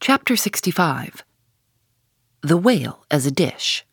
Chapter 0.00 0.36
65 0.36 1.24
The 2.42 2.56
Whale 2.56 3.04
as 3.10 3.26
a 3.26 3.32
Dish. 3.32 3.84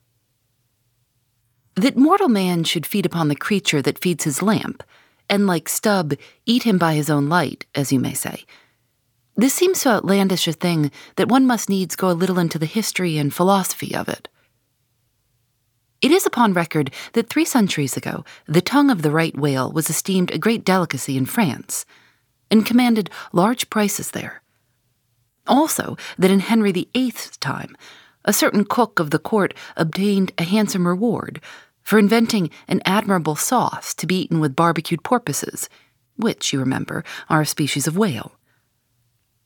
That 1.75 1.97
mortal 1.97 2.29
man 2.29 2.63
should 2.63 2.85
feed 2.85 3.08
upon 3.08 3.27
the 3.27 3.35
creature 3.35 3.81
that 3.81 3.97
feeds 3.97 4.24
his 4.24 4.43
lamp, 4.43 4.83
and 5.27 5.47
like 5.47 5.68
Stubb, 5.68 6.13
eat 6.45 6.61
him 6.61 6.77
by 6.77 6.93
his 6.93 7.09
own 7.09 7.27
light, 7.27 7.65
as 7.74 7.92
you 7.92 7.99
may 7.99 8.13
say. 8.13 8.45
This 9.36 9.55
seems 9.55 9.81
so 9.81 9.89
outlandish 9.89 10.47
a 10.47 10.54
thing 10.54 10.91
that 11.15 11.27
one 11.27 11.47
must 11.47 11.70
needs 11.70 11.95
go 11.95 12.11
a 12.11 12.13
little 12.13 12.37
into 12.37 12.59
the 12.59 12.67
history 12.67 13.17
and 13.17 13.33
philosophy 13.33 13.95
of 13.95 14.07
it. 14.07 14.29
It 16.01 16.11
is 16.11 16.27
upon 16.27 16.53
record 16.53 16.91
that 17.13 17.29
three 17.29 17.45
centuries 17.45 17.97
ago 17.97 18.23
the 18.47 18.61
tongue 18.61 18.91
of 18.91 19.01
the 19.01 19.11
right 19.11 19.35
whale 19.35 19.71
was 19.71 19.89
esteemed 19.89 20.29
a 20.29 20.37
great 20.37 20.63
delicacy 20.63 21.17
in 21.17 21.25
France, 21.25 21.83
and 22.51 22.63
commanded 22.63 23.09
large 23.33 23.71
prices 23.71 24.11
there. 24.11 24.43
Also, 25.48 25.98
that 26.17 26.31
in 26.31 26.40
Henry 26.40 26.72
VIII's 26.72 27.38
time, 27.38 27.76
a 28.23 28.34
certain 28.34 28.66
cook 28.66 28.99
of 28.99 29.12
the 29.12 29.20
court 29.20 29.53
obtained 29.77 30.31
a 30.38 30.44
handsome 30.44 30.88
reward 30.88 31.40
for 31.84 31.99
inventing 31.99 32.49
an 32.67 32.81
admirable 32.86 33.36
sauce 33.36 33.94
to 33.94 34.08
be 34.08 34.22
eaten 34.22 34.39
with 34.39 34.55
barbecued 34.55 35.03
porpoises, 35.03 35.70
which, 36.16 36.52
you 36.52 36.59
remember, 36.59 37.03
are 37.30 37.41
a 37.41 37.45
species 37.45 37.86
of 37.86 37.98
whale. 37.98 38.34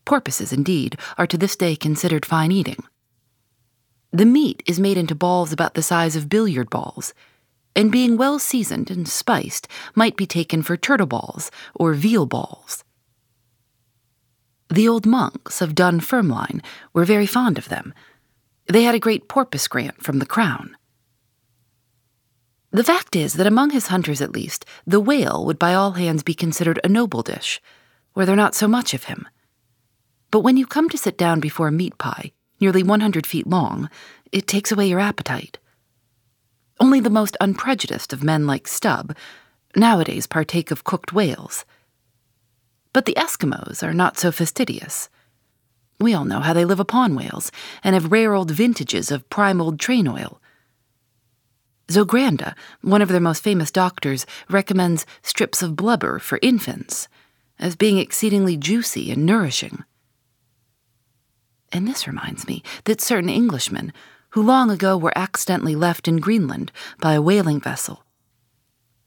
Porpoises, 0.05 0.54
indeed, 0.54 0.98
are 1.17 1.27
to 1.27 1.38
this 1.38 1.55
day 1.55 1.76
considered 1.76 2.26
fine 2.26 2.52
eating. 2.52 2.84
The 4.12 4.26
meat 4.26 4.63
is 4.66 4.79
made 4.79 4.98
into 4.98 5.13
balls 5.13 5.52
about 5.52 5.73
the 5.73 5.84
size 5.84 6.16
of 6.16 6.29
billiard 6.29 6.70
balls, 6.70 7.13
and 7.76 7.91
being 7.91 8.18
well 8.18 8.40
seasoned 8.40 8.90
and 8.90 9.07
spiced, 9.07 9.68
might 9.93 10.16
be 10.16 10.26
taken 10.26 10.63
for 10.63 10.76
turtle 10.77 11.05
balls 11.05 11.52
or 11.76 11.93
veal 11.93 12.26
balls. 12.26 12.84
The 14.69 14.87
old 14.87 15.05
monks 15.05 15.61
of 15.61 15.73
Dunfermline 15.73 16.61
were 16.93 17.05
very 17.05 17.25
fond 17.25 17.57
of 17.57 17.69
them. 17.69 17.93
They 18.67 18.84
had 18.84 18.93
a 18.93 18.99
great 18.99 19.27
porpoise 19.27 19.67
grant 19.67 20.03
from 20.03 20.20
the 20.20 20.27
crown. 20.27 20.77
The 22.71 22.84
fact 22.84 23.15
is 23.15 23.34
that 23.34 23.48
among 23.48 23.71
his 23.71 23.87
hunters, 23.87 24.21
at 24.21 24.31
least, 24.34 24.63
the 24.85 24.99
whale 24.99 25.43
would 25.45 25.57
by 25.57 25.73
all 25.73 25.93
hands 25.93 26.21
be 26.21 26.35
considered 26.35 26.79
a 26.84 26.89
noble 26.89 27.23
dish, 27.23 27.59
were 28.13 28.27
there 28.27 28.35
not 28.35 28.53
so 28.53 28.67
much 28.67 28.93
of 28.93 29.05
him. 29.05 29.27
But 30.29 30.41
when 30.41 30.55
you 30.55 30.67
come 30.67 30.87
to 30.89 30.98
sit 30.98 31.17
down 31.17 31.39
before 31.39 31.67
a 31.67 31.71
meat 31.71 31.98
pie, 31.98 32.31
nearly 32.59 32.83
100 32.83 33.26
feet 33.26 33.48
long, 33.48 33.89
it 34.31 34.45
takes 34.45 34.71
away 34.71 34.87
your 34.87 34.99
appetite. 34.99 35.57
Only 36.79 36.99
the 36.99 37.09
most 37.09 37.35
unprejudiced 37.41 38.13
of 38.13 38.23
men 38.23 38.45
like 38.45 38.67
Stubb 38.67 39.15
nowadays 39.76 40.27
partake 40.27 40.70
of 40.70 40.83
cooked 40.83 41.11
whales. 41.11 41.65
But 42.93 43.05
the 43.05 43.13
Eskimos 43.15 43.84
are 43.84 43.93
not 43.93 44.18
so 44.18 44.32
fastidious. 44.32 45.09
We 45.99 46.13
all 46.13 46.26
know 46.26 46.40
how 46.40 46.54
they 46.54 46.65
live 46.65 46.79
upon 46.79 47.15
whales 47.15 47.51
and 47.84 47.93
have 47.93 48.12
rare 48.12 48.34
old 48.34 48.51
vintages 48.51 49.12
of 49.12 49.29
prime 49.29 49.62
old 49.62 49.79
train 49.79 50.07
oil. 50.07 50.41
Zogranda, 51.90 52.55
one 52.82 53.01
of 53.01 53.10
their 53.10 53.20
most 53.20 53.43
famous 53.43 53.71
doctors, 53.71 54.26
recommends 54.49 55.05
strips 55.23 55.62
of 55.62 55.76
blubber 55.76 56.20
for 56.20 56.40
infants 56.41 57.07
as 57.57 57.76
being 57.76 57.98
exceedingly 57.98 58.55
juicy 58.55 59.12
and 59.12 59.26
nourishing. 59.26 59.84
And 61.71 61.87
this 61.87 62.07
reminds 62.07 62.48
me 62.48 62.63
that 62.85 63.01
certain 63.01 63.29
Englishmen, 63.29 63.91
who 64.29 64.41
long 64.41 64.69
ago 64.72 64.97
were 64.97 65.17
accidentally 65.17 65.75
left 65.75 66.07
in 66.07 66.17
Greenland 66.17 66.72
by 67.00 67.13
a 67.13 67.22
whaling 67.22 67.59
vessel, 67.59 68.03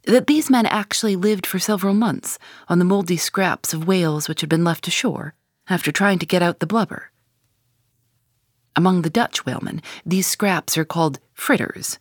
that 0.04 0.26
these 0.26 0.50
men 0.50 0.66
actually 0.66 1.16
lived 1.16 1.46
for 1.46 1.58
several 1.58 1.94
months 1.94 2.38
on 2.68 2.78
the 2.78 2.84
moldy 2.84 3.16
scraps 3.16 3.72
of 3.72 3.86
whales 3.86 4.28
which 4.28 4.40
had 4.40 4.50
been 4.50 4.64
left 4.64 4.88
ashore 4.88 5.34
after 5.68 5.92
trying 5.92 6.18
to 6.18 6.26
get 6.26 6.42
out 6.42 6.58
the 6.58 6.66
blubber. 6.66 7.10
Among 8.74 9.02
the 9.02 9.10
Dutch 9.10 9.44
whalemen, 9.44 9.82
these 10.04 10.26
scraps 10.26 10.76
are 10.78 10.84
called 10.84 11.20
fritters, 11.34 11.98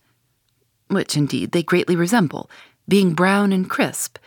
which 0.88 1.16
indeed 1.16 1.52
they 1.52 1.64
greatly 1.64 1.96
resemble, 1.96 2.50
being 2.88 3.14
brown 3.14 3.52
and 3.52 3.70
crisp, 3.70 4.18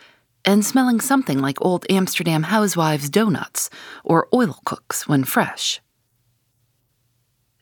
and 0.45 0.63
smelling 0.63 1.01
something 1.01 1.39
like 1.39 1.57
old 1.59 1.85
Amsterdam 1.89 2.43
housewives' 2.43 3.09
doughnuts 3.09 3.69
or 4.03 4.27
oly-cooks 4.31 5.07
when 5.07 5.23
fresh. 5.23 5.81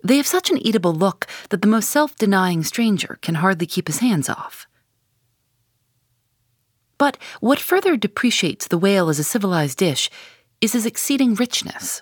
They 0.03 0.17
have 0.17 0.27
such 0.27 0.51
an 0.51 0.57
eatable 0.57 0.93
look 0.93 1.27
that 1.49 1.61
the 1.61 1.67
most 1.67 1.89
self 1.89 2.15
denying 2.17 2.63
stranger 2.63 3.17
can 3.21 3.35
hardly 3.35 3.65
keep 3.65 3.87
his 3.87 3.99
hands 3.99 4.27
off. 4.27 4.67
But 7.03 7.17
what 7.41 7.59
further 7.59 7.97
depreciates 7.97 8.65
the 8.65 8.77
whale 8.77 9.09
as 9.09 9.19
a 9.19 9.25
civilized 9.25 9.77
dish 9.77 10.09
is 10.61 10.71
his 10.71 10.85
exceeding 10.85 11.35
richness. 11.35 12.01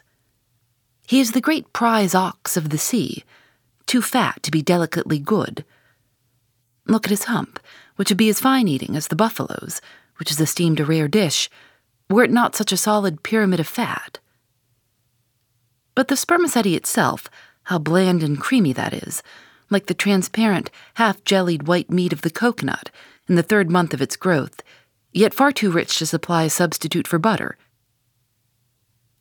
He 1.07 1.19
is 1.19 1.31
the 1.31 1.41
great 1.41 1.73
prize 1.73 2.13
ox 2.13 2.55
of 2.55 2.69
the 2.69 2.77
sea, 2.77 3.23
too 3.87 4.03
fat 4.03 4.43
to 4.43 4.51
be 4.51 4.61
delicately 4.61 5.17
good. 5.17 5.65
Look 6.85 7.07
at 7.07 7.09
his 7.09 7.23
hump, 7.23 7.59
which 7.95 8.11
would 8.11 8.17
be 8.19 8.29
as 8.29 8.39
fine 8.39 8.67
eating 8.67 8.95
as 8.95 9.07
the 9.07 9.15
buffalo's, 9.15 9.81
which 10.17 10.29
is 10.29 10.39
esteemed 10.39 10.79
a 10.79 10.85
rare 10.85 11.07
dish, 11.07 11.49
were 12.07 12.25
it 12.25 12.29
not 12.29 12.55
such 12.55 12.71
a 12.71 12.77
solid 12.77 13.23
pyramid 13.23 13.59
of 13.59 13.67
fat. 13.67 14.19
But 15.95 16.09
the 16.09 16.15
spermaceti 16.15 16.75
itself, 16.75 17.27
how 17.63 17.79
bland 17.79 18.21
and 18.21 18.39
creamy 18.39 18.73
that 18.73 18.93
is, 18.93 19.23
like 19.71 19.87
the 19.87 19.95
transparent, 19.95 20.69
half 20.93 21.23
jellied 21.23 21.63
white 21.63 21.89
meat 21.89 22.13
of 22.13 22.21
the 22.21 22.29
coconut 22.29 22.91
in 23.27 23.33
the 23.33 23.41
third 23.41 23.71
month 23.71 23.95
of 23.95 24.01
its 24.03 24.15
growth, 24.15 24.61
yet 25.11 25.33
far 25.33 25.51
too 25.51 25.71
rich 25.71 25.97
to 25.97 26.05
supply 26.05 26.43
a 26.43 26.49
substitute 26.49 27.07
for 27.07 27.19
butter. 27.19 27.57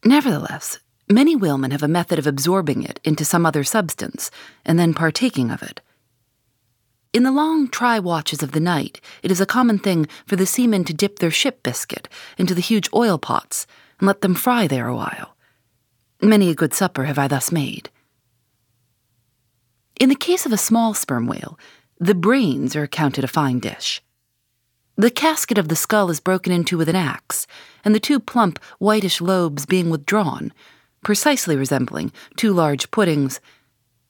Nevertheless, 0.04 0.78
many 1.10 1.36
whalemen 1.36 1.72
have 1.72 1.82
a 1.82 1.88
method 1.88 2.18
of 2.18 2.26
absorbing 2.26 2.82
it 2.82 3.00
into 3.04 3.24
some 3.24 3.44
other 3.44 3.64
substance 3.64 4.30
and 4.64 4.78
then 4.78 4.94
partaking 4.94 5.50
of 5.50 5.62
it. 5.62 5.80
In 7.12 7.24
the 7.24 7.32
long 7.32 7.68
try 7.68 7.98
watches 7.98 8.42
of 8.42 8.52
the 8.52 8.60
night, 8.60 9.00
it 9.22 9.32
is 9.32 9.40
a 9.40 9.46
common 9.46 9.78
thing 9.78 10.06
for 10.26 10.36
the 10.36 10.46
seamen 10.46 10.84
to 10.84 10.94
dip 10.94 11.18
their 11.18 11.30
ship 11.30 11.62
biscuit 11.62 12.08
into 12.38 12.54
the 12.54 12.60
huge 12.60 12.88
oil 12.94 13.18
pots 13.18 13.66
and 13.98 14.06
let 14.06 14.20
them 14.20 14.34
fry 14.34 14.68
there 14.68 14.86
a 14.86 14.94
while. 14.94 15.36
Many 16.22 16.50
a 16.50 16.54
good 16.54 16.72
supper 16.72 17.04
have 17.04 17.18
I 17.18 17.26
thus 17.26 17.50
made. 17.50 17.90
In 19.98 20.08
the 20.08 20.14
case 20.14 20.46
of 20.46 20.52
a 20.52 20.56
small 20.56 20.94
sperm 20.94 21.26
whale, 21.26 21.58
the 21.98 22.14
brains 22.14 22.76
are 22.76 22.84
accounted 22.84 23.24
a 23.24 23.28
fine 23.28 23.58
dish. 23.58 24.00
The 25.00 25.10
casket 25.10 25.56
of 25.56 25.68
the 25.68 25.76
skull 25.76 26.10
is 26.10 26.20
broken 26.20 26.52
into 26.52 26.76
with 26.76 26.90
an 26.90 26.94
axe, 26.94 27.46
and 27.86 27.94
the 27.94 28.00
two 28.00 28.20
plump, 28.20 28.58
whitish 28.78 29.22
lobes 29.22 29.64
being 29.64 29.88
withdrawn, 29.88 30.52
precisely 31.02 31.56
resembling 31.56 32.12
two 32.36 32.52
large 32.52 32.90
puddings, 32.90 33.40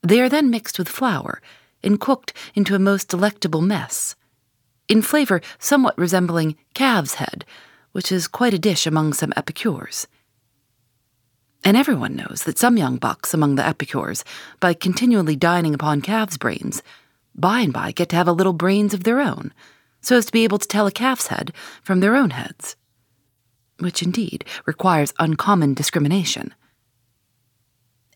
they 0.02 0.20
are 0.20 0.28
then 0.28 0.50
mixed 0.50 0.80
with 0.80 0.88
flour 0.88 1.40
and 1.84 2.00
cooked 2.00 2.32
into 2.56 2.74
a 2.74 2.80
most 2.80 3.06
delectable 3.06 3.60
mess, 3.60 4.16
in 4.88 5.00
flavor 5.00 5.40
somewhat 5.60 5.96
resembling 5.96 6.56
calf's 6.74 7.14
head, 7.14 7.44
which 7.92 8.10
is 8.10 8.26
quite 8.26 8.52
a 8.52 8.58
dish 8.58 8.84
among 8.84 9.12
some 9.12 9.32
epicures. 9.36 10.08
And 11.62 11.76
everyone 11.76 12.16
knows 12.16 12.42
that 12.46 12.58
some 12.58 12.76
young 12.76 12.96
bucks 12.96 13.32
among 13.32 13.54
the 13.54 13.64
epicures, 13.64 14.24
by 14.58 14.74
continually 14.74 15.36
dining 15.36 15.72
upon 15.72 16.00
calves' 16.00 16.36
brains, 16.36 16.82
by 17.32 17.60
and 17.60 17.72
by 17.72 17.92
get 17.92 18.08
to 18.08 18.16
have 18.16 18.26
a 18.26 18.32
little 18.32 18.52
brains 18.52 18.92
of 18.92 19.04
their 19.04 19.20
own, 19.20 19.52
so 20.00 20.16
as 20.16 20.26
to 20.26 20.32
be 20.32 20.44
able 20.44 20.58
to 20.58 20.68
tell 20.68 20.86
a 20.86 20.92
calf's 20.92 21.28
head 21.28 21.52
from 21.82 22.00
their 22.00 22.16
own 22.16 22.30
heads. 22.30 22.76
Which 23.78 24.02
indeed 24.02 24.44
requires 24.66 25.14
uncommon 25.18 25.74
discrimination. 25.74 26.54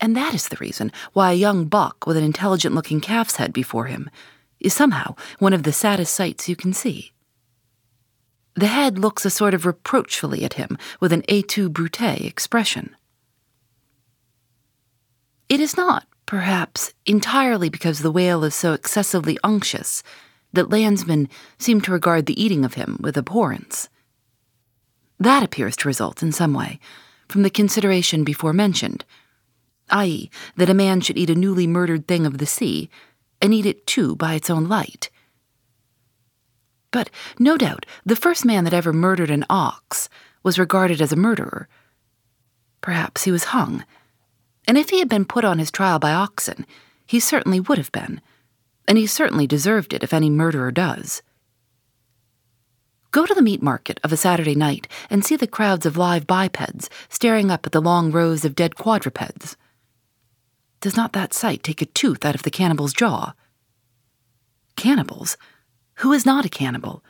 And 0.01 0.17
that 0.17 0.35
is 0.35 0.49
the 0.49 0.57
reason 0.57 0.93
why 1.13 1.33
a 1.33 1.37
young 1.37 1.67
buck 1.67 2.07
with 2.07 2.17
an 2.17 2.25
intelligent 2.25 2.75
looking 2.75 3.01
calf's 3.01 3.37
head 3.37 3.53
before 3.53 3.87
him 3.87 4.11
is 4.61 4.75
somehow 4.75 5.15
one 5.39 5.53
of 5.53 5.63
the 5.63 5.73
saddest 5.73 6.15
sights 6.15 6.49
you 6.49 6.57
can 6.57 6.73
see. 6.73 7.13
The 8.55 8.67
head 8.67 8.99
looks 8.99 9.25
a 9.25 9.31
sort 9.31 9.55
of 9.55 9.67
reproachfully 9.67 10.45
at 10.45 10.55
him 10.55 10.79
with 11.01 11.13
an 11.13 11.23
et 11.29 11.49
tu 11.49 11.69
brute 11.69 12.01
expression. 12.01 12.95
It 15.49 15.61
is 15.61 15.77
not, 15.77 16.07
perhaps, 16.25 16.95
entirely 17.05 17.69
because 17.69 18.01
the 18.01 18.13
whale 18.13 18.45
is 18.45 18.55
so 18.55 18.73
excessively 18.73 19.39
unctuous 19.45 20.03
that 20.55 20.71
landsmen 20.71 21.29
seem 21.59 21.81
to 21.83 21.93
regard 21.93 22.27
the 22.27 22.43
eating 22.43 22.65
of 22.65 22.75
him 22.75 22.99
with 23.01 23.17
abhorrence. 23.17 23.89
That 25.19 25.43
appears 25.43 25.77
to 25.79 25.89
result 25.89 26.23
in 26.23 26.33
some 26.33 26.55
way 26.55 26.81
from 27.29 27.43
the 27.43 27.51
consideration 27.51 28.25
before 28.25 28.53
mentioned, 28.53 29.05
i.e., 29.91 30.31
that 30.57 30.71
a 30.71 30.75
man 30.75 31.01
should 31.01 31.19
eat 31.19 31.31
a 31.31 31.35
newly 31.35 31.67
murdered 31.67 32.07
thing 32.07 32.27
of 32.27 32.39
the 32.39 32.47
sea, 32.47 32.91
and 33.41 33.53
eat 33.53 33.67
it 33.67 33.87
too 33.87 34.15
by 34.17 34.35
its 34.35 34.51
own 34.51 34.69
light. 34.69 35.11
But 36.91 37.11
no 37.39 37.57
doubt 37.57 37.87
the 38.05 38.17
first 38.17 38.45
man 38.45 38.65
that 38.65 38.75
ever 38.75 38.93
murdered 38.93 39.31
an 39.31 39.45
ox 39.51 40.09
was 40.43 40.59
regarded 40.59 41.01
as 41.01 41.13
a 41.13 41.17
murderer. 41.17 41.69
Perhaps 42.81 43.25
he 43.25 43.33
was 43.33 43.45
hung 43.45 43.85
and 44.67 44.79
if 44.79 44.91
he 44.91 44.99
had 44.99 45.09
been 45.09 45.25
put 45.25 45.45
on 45.45 45.59
his 45.59 45.71
trial 45.71 45.99
by 45.99 46.13
oxen, 46.13 46.67
he 47.07 47.21
certainly 47.21 47.61
would 47.61 47.79
have 47.79 47.93
been, 47.93 48.21
and 48.87 48.99
he 48.99 49.07
certainly 49.07 49.47
deserved 49.47 49.93
it 49.93 50.03
if 50.03 50.13
any 50.13 50.31
murderer 50.31 50.71
does. 50.71 51.23
Go 53.11 53.27
to 53.27 53.35
the 53.35 53.43
meat 53.43 53.63
market 53.63 54.01
of 54.03 54.13
a 54.13 54.17
Saturday 54.17 54.57
night 54.57 54.89
and 55.09 55.25
see 55.25 55.37
the 55.37 55.47
crowds 55.47 55.87
of 55.87 55.97
live 55.97 56.27
bipeds 56.27 56.91
staring 57.09 57.51
up 57.51 57.65
at 57.65 57.71
the 57.71 57.81
long 57.81 58.11
rows 58.11 58.45
of 58.45 58.57
dead 58.57 58.75
quadrupeds. 58.75 59.57
does 60.81 60.97
not 60.97 61.13
that 61.13 61.33
sight 61.33 61.63
take 61.63 61.81
a 61.81 61.87
tooth 61.87 62.25
out 62.25 62.35
of 62.35 62.43
the 62.43 62.51
cannibal's 62.51 62.93
jaw? 62.93 63.33
Cannibals? 64.77 65.37
Who 65.99 66.13
is 66.13 66.27
not 66.27 66.45
a 66.45 66.49
cannibal? 66.49 67.05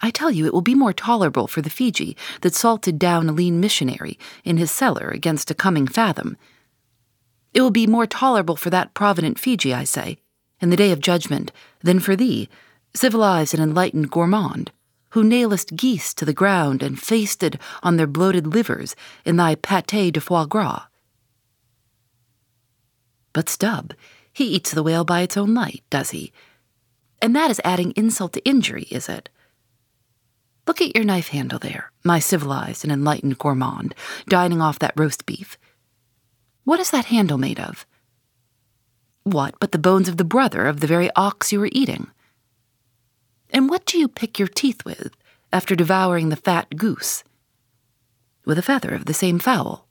I 0.00 0.10
tell 0.10 0.30
you, 0.30 0.46
it 0.46 0.54
will 0.54 0.62
be 0.62 0.74
more 0.74 0.92
tolerable 0.92 1.46
for 1.48 1.60
the 1.60 1.70
Fiji 1.70 2.16
that 2.40 2.54
salted 2.54 2.98
down 2.98 3.28
a 3.28 3.32
lean 3.32 3.60
missionary 3.60 4.18
in 4.44 4.56
his 4.56 4.70
cellar 4.70 5.10
against 5.10 5.50
a 5.50 5.54
coming 5.54 5.86
fathom. 5.86 6.36
It 7.52 7.60
will 7.60 7.70
be 7.70 7.86
more 7.86 8.06
tolerable 8.06 8.56
for 8.56 8.70
that 8.70 8.94
provident 8.94 9.38
Fiji, 9.38 9.74
I 9.74 9.84
say, 9.84 10.18
in 10.60 10.70
the 10.70 10.76
day 10.76 10.92
of 10.92 11.00
judgment, 11.00 11.52
than 11.82 12.00
for 12.00 12.16
thee, 12.16 12.48
civilized 12.94 13.54
and 13.54 13.62
enlightened 13.62 14.10
gourmand, 14.10 14.72
who 15.10 15.24
nailest 15.24 15.76
geese 15.76 16.12
to 16.14 16.24
the 16.24 16.32
ground 16.32 16.82
and 16.82 17.00
feasted 17.00 17.58
on 17.82 17.96
their 17.96 18.06
bloated 18.06 18.46
livers 18.46 18.94
in 19.24 19.36
thy 19.36 19.54
pate 19.54 20.12
de 20.12 20.20
foie 20.20 20.44
gras. 20.44 20.86
But 23.32 23.48
Stubb, 23.48 23.94
he 24.32 24.46
eats 24.46 24.72
the 24.72 24.82
whale 24.82 25.04
by 25.04 25.20
its 25.20 25.36
own 25.36 25.54
light, 25.54 25.82
does 25.90 26.10
he? 26.10 26.32
And 27.20 27.34
that 27.34 27.50
is 27.50 27.60
adding 27.64 27.92
insult 27.92 28.32
to 28.34 28.44
injury, 28.44 28.86
is 28.90 29.08
it? 29.08 29.28
Look 30.66 30.80
at 30.82 30.94
your 30.94 31.04
knife 31.04 31.28
handle 31.28 31.58
there, 31.58 31.90
my 32.04 32.18
civilized 32.18 32.84
and 32.84 32.92
enlightened 32.92 33.38
gourmand, 33.38 33.94
dining 34.28 34.60
off 34.60 34.78
that 34.80 34.92
roast 34.96 35.24
beef. 35.24 35.56
What 36.64 36.78
is 36.78 36.90
that 36.90 37.06
handle 37.06 37.38
made 37.38 37.58
of? 37.58 37.86
What 39.28 39.60
but 39.60 39.72
the 39.72 39.78
bones 39.78 40.08
of 40.08 40.16
the 40.16 40.24
brother 40.24 40.64
of 40.64 40.80
the 40.80 40.86
very 40.86 41.10
ox 41.14 41.52
you 41.52 41.60
were 41.60 41.68
eating? 41.70 42.06
And 43.50 43.68
what 43.68 43.84
do 43.84 43.98
you 43.98 44.08
pick 44.08 44.38
your 44.38 44.48
teeth 44.48 44.86
with 44.86 45.14
after 45.52 45.76
devouring 45.76 46.30
the 46.30 46.36
fat 46.36 46.74
goose? 46.76 47.24
With 48.46 48.58
a 48.58 48.62
feather 48.62 48.94
of 48.94 49.04
the 49.04 49.12
same 49.12 49.38
fowl. 49.38 49.86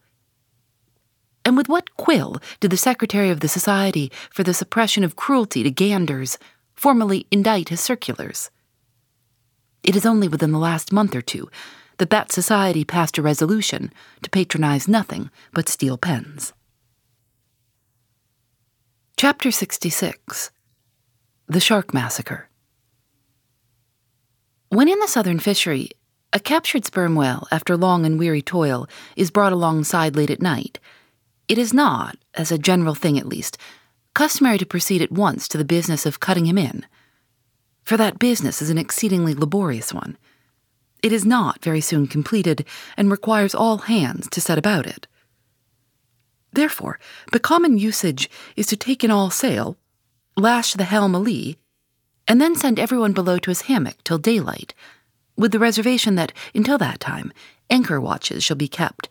And 1.45 1.55
with 1.55 1.69
what 1.69 1.95
quill 1.97 2.37
did 2.59 2.71
the 2.71 2.77
Secretary 2.77 3.29
of 3.29 3.41
the 3.41 3.47
Society 3.47 4.11
for 4.31 4.41
the 4.41 4.55
Suppression 4.55 5.03
of 5.03 5.15
Cruelty 5.15 5.61
to 5.61 5.69
Ganders 5.69 6.39
formally 6.73 7.27
indite 7.29 7.69
his 7.69 7.79
circulars? 7.79 8.49
It 9.83 9.95
is 9.95 10.05
only 10.05 10.27
within 10.27 10.51
the 10.51 10.57
last 10.57 10.91
month 10.91 11.15
or 11.15 11.21
two 11.21 11.47
that 11.99 12.09
that 12.09 12.31
society 12.31 12.83
passed 12.83 13.19
a 13.19 13.21
resolution 13.21 13.93
to 14.23 14.31
patronize 14.31 14.87
nothing 14.87 15.29
but 15.53 15.69
steel 15.69 15.95
pens. 15.95 16.53
Chapter 19.19 19.49
66 19.49 20.51
The 21.47 21.59
Shark 21.59 21.91
Massacre. 21.91 22.49
When 24.69 24.87
in 24.87 24.99
the 24.99 25.07
southern 25.07 25.39
fishery, 25.39 25.89
a 26.33 26.39
captured 26.39 26.85
sperm 26.85 27.15
whale, 27.15 27.47
after 27.49 27.75
long 27.75 28.05
and 28.05 28.19
weary 28.19 28.43
toil, 28.43 28.87
is 29.15 29.31
brought 29.31 29.53
alongside 29.53 30.15
late 30.15 30.29
at 30.29 30.39
night, 30.39 30.79
it 31.47 31.57
is 31.57 31.73
not, 31.73 32.19
as 32.35 32.51
a 32.51 32.59
general 32.59 32.93
thing 32.93 33.17
at 33.17 33.25
least, 33.25 33.57
customary 34.13 34.59
to 34.59 34.67
proceed 34.67 35.01
at 35.01 35.11
once 35.11 35.47
to 35.47 35.57
the 35.57 35.65
business 35.65 36.05
of 36.05 36.19
cutting 36.19 36.45
him 36.45 36.59
in. 36.59 36.85
For 37.85 37.97
that 37.97 38.19
business 38.19 38.61
is 38.61 38.69
an 38.69 38.77
exceedingly 38.77 39.33
laborious 39.33 39.91
one. 39.91 40.15
It 41.01 41.11
is 41.11 41.25
not 41.25 41.63
very 41.63 41.81
soon 41.81 42.05
completed 42.05 42.65
and 42.95 43.09
requires 43.09 43.55
all 43.55 43.79
hands 43.79 44.29
to 44.29 44.39
set 44.39 44.59
about 44.59 44.85
it. 44.85 45.07
Therefore, 46.57 46.99
the 47.33 47.39
common 47.39 47.77
usage 47.77 48.31
is 48.55 48.65
to 48.65 48.75
take 48.75 49.03
in 49.03 49.11
all 49.11 49.29
sail, 49.29 49.77
lash 50.35 50.73
the 50.73 50.85
helm 50.85 51.13
a 51.13 51.19
lee, 51.19 51.55
and 52.27 52.41
then 52.41 52.55
send 52.55 52.79
everyone 52.79 53.13
below 53.13 53.37
to 53.37 53.51
his 53.51 53.69
hammock 53.69 54.03
till 54.03 54.17
daylight, 54.17 54.73
with 55.35 55.51
the 55.51 55.59
reservation 55.59 56.15
that, 56.15 56.33
until 56.55 56.79
that 56.79 56.99
time, 56.99 57.31
anchor 57.69 58.01
watches 58.01 58.43
shall 58.43 58.57
be 58.57 58.67
kept. 58.67 59.07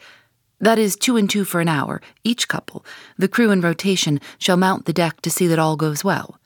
That 0.59 0.77
is, 0.77 0.97
two 0.97 1.17
and 1.17 1.31
two 1.31 1.45
for 1.45 1.61
an 1.61 1.69
hour, 1.69 2.03
each 2.25 2.49
couple. 2.49 2.85
The 3.17 3.29
crew 3.29 3.53
in 3.53 3.61
rotation 3.61 4.21
shall 4.39 4.57
mount 4.57 4.87
the 4.87 4.93
deck 4.93 5.21
to 5.21 5.31
see 5.31 5.47
that 5.47 5.61
all 5.61 5.77
goes 5.77 6.03
well. 6.03 6.41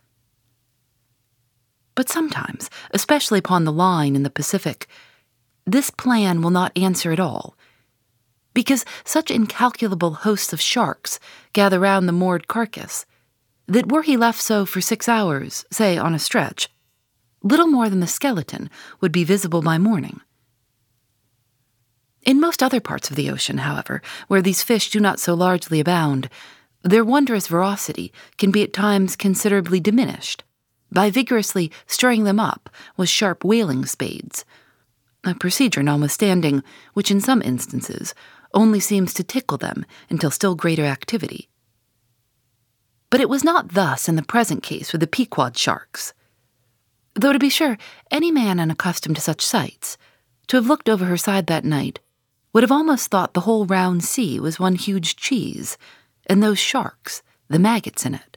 But 1.94 2.10
sometimes, 2.10 2.68
especially 2.90 3.38
upon 3.38 3.64
the 3.64 3.72
line 3.72 4.14
in 4.14 4.22
the 4.22 4.28
Pacific, 4.28 4.86
this 5.66 5.88
plan 5.88 6.42
will 6.42 6.50
not 6.50 6.76
answer 6.76 7.10
at 7.10 7.20
all 7.20 7.56
because 8.54 8.84
such 9.04 9.30
incalculable 9.30 10.12
hosts 10.12 10.52
of 10.52 10.60
sharks 10.60 11.18
gather 11.52 11.78
round 11.80 12.08
the 12.08 12.12
moored 12.12 12.48
carcass 12.48 13.06
that 13.66 13.90
were 13.90 14.02
he 14.02 14.16
left 14.16 14.40
so 14.40 14.66
for 14.66 14.80
six 14.80 15.08
hours, 15.08 15.64
say 15.70 15.96
on 15.96 16.14
a 16.14 16.18
stretch, 16.18 16.68
little 17.42 17.68
more 17.68 17.88
than 17.88 18.00
the 18.00 18.06
skeleton 18.06 18.68
would 19.00 19.12
be 19.12 19.24
visible 19.24 19.62
by 19.62 19.78
morning. 19.78 20.20
In 22.22 22.40
most 22.40 22.62
other 22.62 22.80
parts 22.80 23.10
of 23.10 23.16
the 23.16 23.30
ocean, 23.30 23.58
however, 23.58 24.02
where 24.28 24.42
these 24.42 24.62
fish 24.62 24.90
do 24.90 25.00
not 25.00 25.20
so 25.20 25.34
largely 25.34 25.80
abound, 25.80 26.28
their 26.82 27.04
wondrous 27.04 27.46
voracity 27.46 28.12
can 28.36 28.50
be 28.50 28.62
at 28.62 28.72
times 28.72 29.16
considerably 29.16 29.80
diminished 29.80 30.44
by 30.92 31.10
vigorously 31.10 31.70
stirring 31.86 32.24
them 32.24 32.40
up 32.40 32.68
with 32.96 33.08
sharp 33.08 33.44
whaling 33.44 33.86
spades, 33.86 34.44
a 35.24 35.34
procedure 35.34 35.82
notwithstanding 35.82 36.62
which 36.94 37.10
in 37.10 37.20
some 37.20 37.40
instances 37.42 38.14
only 38.52 38.80
seems 38.80 39.14
to 39.14 39.24
tickle 39.24 39.58
them 39.58 39.84
until 40.08 40.30
still 40.30 40.54
greater 40.54 40.84
activity. 40.84 41.48
But 43.10 43.20
it 43.20 43.28
was 43.28 43.44
not 43.44 43.74
thus 43.74 44.08
in 44.08 44.16
the 44.16 44.22
present 44.22 44.62
case 44.62 44.92
with 44.92 45.00
the 45.00 45.06
Pequod 45.06 45.56
sharks. 45.56 46.14
Though, 47.14 47.32
to 47.32 47.38
be 47.38 47.50
sure, 47.50 47.76
any 48.10 48.30
man 48.30 48.60
unaccustomed 48.60 49.16
to 49.16 49.22
such 49.22 49.44
sights, 49.44 49.98
to 50.46 50.56
have 50.56 50.66
looked 50.66 50.88
over 50.88 51.04
her 51.06 51.16
side 51.16 51.46
that 51.48 51.64
night, 51.64 51.98
would 52.52 52.62
have 52.62 52.72
almost 52.72 53.10
thought 53.10 53.34
the 53.34 53.42
whole 53.42 53.66
round 53.66 54.04
sea 54.04 54.40
was 54.40 54.60
one 54.60 54.74
huge 54.74 55.16
cheese, 55.16 55.76
and 56.26 56.42
those 56.42 56.58
sharks, 56.58 57.22
the 57.48 57.58
maggots 57.58 58.04
in 58.06 58.14
it. 58.14 58.36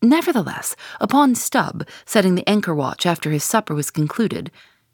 Nevertheless, 0.00 0.74
upon 1.00 1.36
Stubb 1.36 1.86
setting 2.04 2.34
the 2.34 2.48
anchor 2.48 2.74
watch 2.74 3.06
after 3.06 3.30
his 3.30 3.44
supper 3.44 3.74
was 3.74 3.90
concluded, 3.90 4.50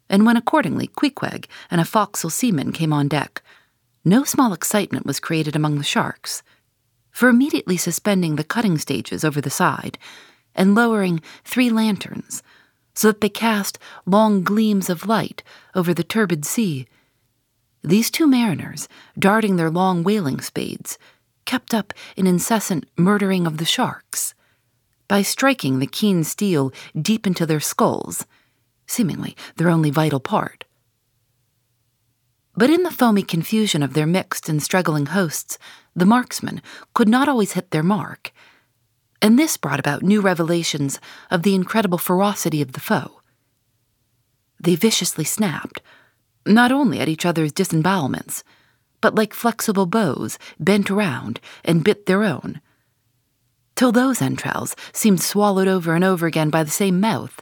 and 0.09 0.25
when 0.25 0.37
accordingly 0.37 0.87
Queequeg 0.87 1.45
and 1.69 1.79
a 1.79 1.85
forecastle 1.85 2.29
seaman 2.29 2.71
came 2.71 2.91
on 2.91 3.07
deck, 3.07 3.41
no 4.03 4.23
small 4.23 4.53
excitement 4.53 5.05
was 5.05 5.19
created 5.19 5.55
among 5.55 5.77
the 5.77 5.83
sharks. 5.83 6.41
For 7.11 7.29
immediately 7.29 7.77
suspending 7.77 8.35
the 8.35 8.43
cutting 8.43 8.77
stages 8.77 9.23
over 9.23 9.41
the 9.41 9.49
side, 9.49 9.97
and 10.55 10.75
lowering 10.75 11.21
three 11.43 11.69
lanterns, 11.69 12.41
so 12.95 13.09
that 13.09 13.21
they 13.21 13.29
cast 13.29 13.77
long 14.05 14.43
gleams 14.43 14.89
of 14.89 15.07
light 15.07 15.43
over 15.75 15.93
the 15.93 16.03
turbid 16.03 16.45
sea, 16.45 16.87
these 17.81 18.11
two 18.11 18.27
mariners, 18.27 18.89
darting 19.17 19.55
their 19.55 19.69
long 19.69 20.03
whaling 20.03 20.41
spades, 20.41 20.97
kept 21.45 21.73
up 21.73 21.93
an 22.17 22.27
incessant 22.27 22.85
murdering 22.97 23.47
of 23.47 23.57
the 23.57 23.65
sharks 23.65 24.33
by 25.07 25.21
striking 25.21 25.79
the 25.79 25.87
keen 25.87 26.23
steel 26.23 26.71
deep 26.99 27.25
into 27.25 27.45
their 27.45 27.59
skulls 27.59 28.25
seemingly 28.89 29.37
their 29.55 29.69
only 29.69 29.89
vital 29.89 30.19
part. 30.19 30.65
But 32.55 32.69
in 32.69 32.83
the 32.83 32.91
foamy 32.91 33.23
confusion 33.23 33.83
of 33.83 33.93
their 33.93 34.07
mixed 34.07 34.49
and 34.49 34.61
struggling 34.61 35.07
hosts, 35.07 35.57
the 35.95 36.05
marksmen 36.05 36.61
could 36.93 37.07
not 37.07 37.29
always 37.29 37.53
hit 37.53 37.71
their 37.71 37.83
mark, 37.83 38.33
and 39.21 39.37
this 39.37 39.55
brought 39.55 39.79
about 39.79 40.03
new 40.03 40.21
revelations 40.21 40.99
of 41.29 41.43
the 41.43 41.55
incredible 41.55 41.97
ferocity 41.97 42.61
of 42.61 42.73
the 42.73 42.79
foe. 42.79 43.21
They 44.59 44.75
viciously 44.75 45.23
snapped, 45.23 45.81
not 46.45 46.71
only 46.71 46.99
at 46.99 47.07
each 47.07 47.25
other's 47.25 47.53
disembowelments, 47.53 48.43
but 49.01 49.15
like 49.15 49.33
flexible 49.33 49.85
bows 49.85 50.37
bent 50.59 50.91
around 50.91 51.39
and 51.63 51.83
bit 51.83 52.05
their 52.05 52.23
own, 52.23 52.59
till 53.75 53.91
those 53.93 54.21
entrails 54.21 54.75
seemed 54.91 55.21
swallowed 55.21 55.69
over 55.69 55.95
and 55.95 56.03
over 56.03 56.27
again 56.27 56.49
by 56.49 56.63
the 56.63 56.71
same 56.71 56.99
mouth 56.99 57.41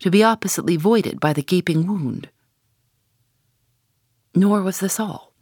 to 0.00 0.10
be 0.10 0.22
oppositely 0.22 0.76
voided 0.76 1.20
by 1.20 1.32
the 1.32 1.42
gaping 1.42 1.86
wound. 1.86 2.28
Nor 4.34 4.62
was 4.62 4.80
this 4.80 4.98
all. 4.98 5.32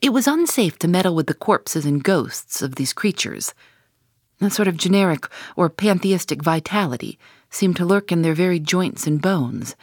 It 0.00 0.12
was 0.12 0.26
unsafe 0.26 0.78
to 0.78 0.88
meddle 0.88 1.14
with 1.14 1.26
the 1.26 1.34
corpses 1.34 1.84
and 1.84 2.02
ghosts 2.04 2.62
of 2.62 2.76
these 2.76 2.92
creatures. 2.92 3.52
A 4.40 4.48
sort 4.48 4.68
of 4.68 4.76
generic 4.76 5.26
or 5.56 5.68
pantheistic 5.68 6.42
vitality 6.42 7.18
seemed 7.50 7.76
to 7.76 7.84
lurk 7.84 8.12
in 8.12 8.22
their 8.22 8.34
very 8.34 8.60
joints 8.60 9.06
and 9.06 9.20
bones, 9.20 9.74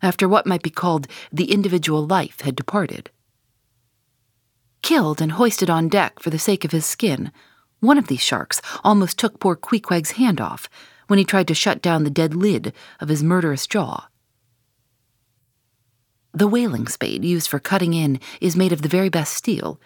after 0.00 0.26
what 0.26 0.46
might 0.46 0.62
be 0.62 0.70
called 0.70 1.06
the 1.30 1.52
individual 1.52 2.06
life 2.06 2.40
had 2.40 2.56
departed. 2.56 3.10
Killed 4.82 5.20
and 5.20 5.32
hoisted 5.32 5.68
on 5.68 5.88
deck 5.88 6.18
for 6.20 6.30
the 6.30 6.38
sake 6.38 6.64
of 6.64 6.72
his 6.72 6.86
skin, 6.86 7.30
one 7.80 7.98
of 7.98 8.06
these 8.08 8.22
sharks 8.22 8.62
almost 8.82 9.18
took 9.18 9.38
poor 9.38 9.56
Queequeg's 9.56 10.12
hand 10.12 10.40
off 10.40 10.70
when 11.10 11.18
he 11.18 11.24
tried 11.24 11.48
to 11.48 11.54
shut 11.54 11.82
down 11.82 12.04
the 12.04 12.08
dead 12.08 12.36
lid 12.36 12.72
of 13.00 13.08
his 13.08 13.20
murderous 13.20 13.66
jaw. 13.66 14.06
The 16.32 16.46
whaling 16.46 16.86
spade 16.86 17.24
used 17.24 17.48
for 17.48 17.58
cutting 17.58 17.94
in 17.94 18.20
is 18.40 18.54
made 18.54 18.72
of 18.72 18.82
the 18.82 18.88
very 18.88 19.08
best 19.08 19.34
steel. 19.34 19.80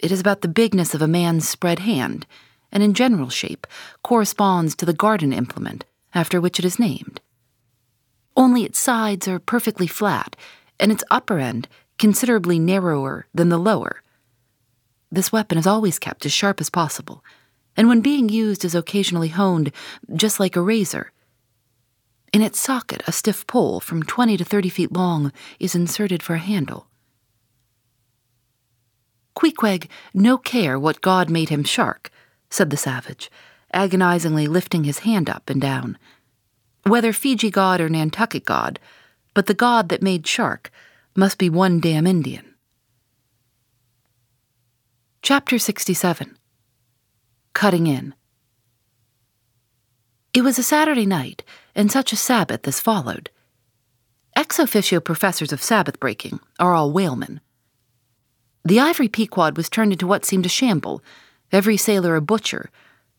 It 0.00 0.10
is 0.10 0.18
about 0.18 0.40
the 0.40 0.48
bigness 0.48 0.92
of 0.92 1.00
a 1.00 1.06
man's 1.06 1.48
spread 1.48 1.78
hand, 1.78 2.26
and 2.72 2.82
in 2.82 2.94
general 2.94 3.28
shape 3.28 3.68
corresponds 4.02 4.74
to 4.74 4.84
the 4.84 4.92
garden 4.92 5.32
implement 5.32 5.84
after 6.12 6.40
which 6.40 6.58
it 6.58 6.64
is 6.64 6.80
named. 6.80 7.20
Only 8.36 8.64
its 8.64 8.80
sides 8.80 9.28
are 9.28 9.38
perfectly 9.38 9.86
flat, 9.86 10.34
and 10.80 10.90
its 10.90 11.04
upper 11.12 11.38
end 11.38 11.68
considerably 11.96 12.58
narrower 12.58 13.28
than 13.32 13.50
the 13.50 13.58
lower. 13.58 14.02
This 15.12 15.30
weapon 15.30 15.58
is 15.58 15.66
always 15.66 16.00
kept 16.00 16.26
as 16.26 16.32
sharp 16.32 16.60
as 16.60 16.70
possible, 16.70 17.22
and 17.76 17.88
when 17.88 18.00
being 18.00 18.28
used 18.28 18.64
is 18.64 18.74
occasionally 18.74 19.28
honed, 19.28 19.72
just 20.14 20.40
like 20.40 20.56
a 20.56 20.60
razor. 20.60 21.12
In 22.32 22.42
its 22.42 22.58
socket, 22.58 23.02
a 23.06 23.12
stiff 23.12 23.46
pole 23.46 23.80
from 23.80 24.02
20 24.02 24.36
to 24.36 24.44
30 24.44 24.68
feet 24.68 24.92
long 24.92 25.32
is 25.60 25.74
inserted 25.74 26.22
for 26.22 26.34
a 26.34 26.38
handle. 26.38 26.88
Queequeg 29.34 29.88
no 30.14 30.38
care 30.38 30.78
what 30.78 31.02
god 31.02 31.28
made 31.28 31.50
him 31.50 31.62
shark, 31.62 32.10
said 32.50 32.70
the 32.70 32.76
savage, 32.76 33.30
agonizingly 33.72 34.46
lifting 34.46 34.84
his 34.84 35.00
hand 35.00 35.28
up 35.28 35.50
and 35.50 35.60
down. 35.60 35.98
Whether 36.84 37.12
Fiji 37.12 37.50
god 37.50 37.80
or 37.80 37.88
Nantucket 37.88 38.44
god, 38.44 38.78
but 39.34 39.46
the 39.46 39.54
god 39.54 39.90
that 39.90 40.02
made 40.02 40.26
shark 40.26 40.70
must 41.14 41.36
be 41.36 41.50
one 41.50 41.80
damn 41.80 42.06
Indian. 42.06 42.54
Chapter 45.22 45.58
67 45.58 46.35
Cutting 47.56 47.86
In 47.86 48.14
It 50.34 50.42
was 50.42 50.58
a 50.58 50.62
Saturday 50.62 51.06
night, 51.06 51.42
and 51.74 51.90
such 51.90 52.12
a 52.12 52.16
Sabbath 52.16 52.68
as 52.68 52.80
followed. 52.80 53.30
Ex 54.36 54.60
officio 54.60 55.00
professors 55.00 55.54
of 55.54 55.62
Sabbath 55.62 55.98
breaking 55.98 56.38
are 56.58 56.74
all 56.74 56.92
whalemen. 56.92 57.40
The 58.62 58.78
ivory 58.78 59.08
Pequod 59.08 59.56
was 59.56 59.70
turned 59.70 59.92
into 59.92 60.06
what 60.06 60.26
seemed 60.26 60.44
a 60.44 60.50
shamble, 60.50 61.02
every 61.50 61.78
sailor 61.78 62.14
a 62.14 62.20
butcher. 62.20 62.70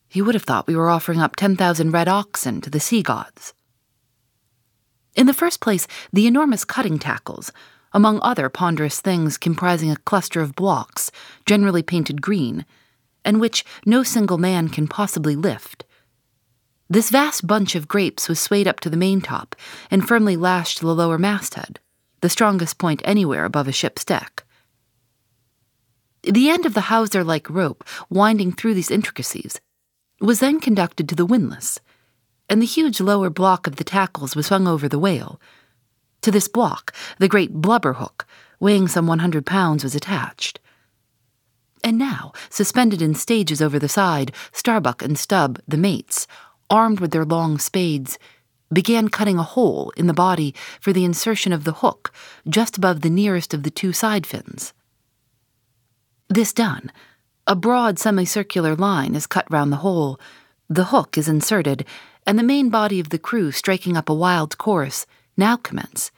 He 0.07 0.21
would 0.21 0.35
have 0.35 0.43
thought 0.43 0.67
we 0.67 0.75
were 0.75 0.91
offering 0.91 1.19
up 1.19 1.35
10,000 1.35 1.89
red 1.89 2.07
oxen 2.07 2.61
to 2.61 2.69
the 2.69 2.79
sea 2.79 3.01
gods. 3.01 3.55
In 5.15 5.25
the 5.25 5.33
first 5.33 5.61
place, 5.61 5.87
the 6.13 6.27
enormous 6.27 6.63
cutting 6.63 6.99
tackles, 6.99 7.51
among 7.91 8.19
other 8.21 8.49
ponderous 8.49 9.01
things 9.01 9.35
comprising 9.35 9.89
a 9.89 9.97
cluster 9.97 10.41
of 10.41 10.55
blocks, 10.55 11.09
generally 11.47 11.81
painted 11.81 12.21
green, 12.21 12.67
and 13.27 13.41
which 13.41 13.65
no 13.85 14.01
single 14.01 14.37
man 14.37 14.69
can 14.69 14.87
possibly 14.87 15.35
lift. 15.35 15.83
This 16.89 17.09
vast 17.09 17.45
bunch 17.45 17.75
of 17.75 17.89
grapes 17.89 18.29
was 18.29 18.39
swayed 18.39 18.67
up 18.67 18.79
to 18.79 18.89
the 18.89 18.97
maintop 18.97 19.53
and 19.91 20.07
firmly 20.07 20.37
lashed 20.37 20.77
to 20.77 20.85
the 20.85 20.95
lower 20.95 21.17
masthead, 21.17 21.81
the 22.21 22.29
strongest 22.29 22.77
point 22.77 23.01
anywhere 23.03 23.43
above 23.43 23.67
a 23.67 23.73
ship's 23.73 24.05
deck. 24.05 24.45
The 26.23 26.49
end 26.49 26.65
of 26.65 26.73
the 26.73 26.87
hawser 26.89 27.23
like 27.23 27.49
rope, 27.49 27.83
winding 28.09 28.53
through 28.53 28.73
these 28.73 28.89
intricacies, 28.89 29.59
was 30.21 30.39
then 30.39 30.61
conducted 30.61 31.09
to 31.09 31.15
the 31.15 31.25
windlass, 31.25 31.79
and 32.49 32.61
the 32.61 32.65
huge 32.65 33.01
lower 33.01 33.29
block 33.29 33.67
of 33.67 33.75
the 33.75 33.83
tackles 33.83 34.35
was 34.35 34.47
swung 34.47 34.67
over 34.67 34.87
the 34.87 34.97
whale 34.97 35.39
to 36.21 36.31
this 36.31 36.47
block, 36.47 36.93
the 37.19 37.27
great 37.27 37.53
blubber 37.53 37.93
hook, 37.93 38.25
weighing 38.59 38.87
some 38.87 39.07
100 39.07 39.45
pounds, 39.45 39.83
was 39.83 39.95
attached. 39.95 40.59
And 41.83 41.97
now, 41.97 42.33
suspended 42.49 43.01
in 43.01 43.15
stages 43.15 43.61
over 43.61 43.79
the 43.79 43.89
side, 43.89 44.33
Starbuck 44.51 45.01
and 45.01 45.17
Stubb, 45.17 45.59
the 45.67 45.77
mates, 45.77 46.27
armed 46.69 46.99
with 46.99 47.11
their 47.11 47.25
long 47.25 47.59
spades, 47.59 48.17
began 48.73 49.07
cutting 49.07 49.37
a 49.37 49.43
hole 49.43 49.91
in 49.95 50.07
the 50.07 50.13
body 50.13 50.53
for 50.81 50.91
the 50.91 51.05
insertion 51.05 51.53
of 51.53 51.63
the 51.63 51.73
hook 51.73 52.11
just 52.49 52.77
above 52.77 53.01
the 53.01 53.09
nearest 53.09 53.53
of 53.53 53.63
the 53.63 53.71
two 53.71 53.93
side 53.93 54.25
fins. 54.25 54.73
This 56.29 56.51
done, 56.51 56.91
a 57.45 57.55
broad 57.55 57.97
semicircular 57.97 58.75
line 58.75 59.15
is 59.15 59.27
cut 59.27 59.49
round 59.49 59.71
the 59.71 59.77
hole, 59.77 60.19
the 60.69 60.85
hook 60.85 61.17
is 61.17 61.29
inserted, 61.29 61.85
and 62.25 62.37
the 62.37 62.43
main 62.43 62.69
body 62.69 62.99
of 62.99 63.09
the 63.09 63.17
crew 63.17 63.51
striking 63.51 63.95
up 63.95 64.09
a 64.09 64.13
wild 64.13 64.57
chorus 64.57 65.05
now 65.37 65.55
commence, 65.55 66.11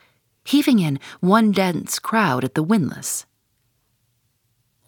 heaving 0.43 0.79
in 0.79 0.99
one 1.19 1.51
dense 1.51 1.99
crowd 1.99 2.43
at 2.43 2.55
the 2.55 2.63
windlass. 2.63 3.27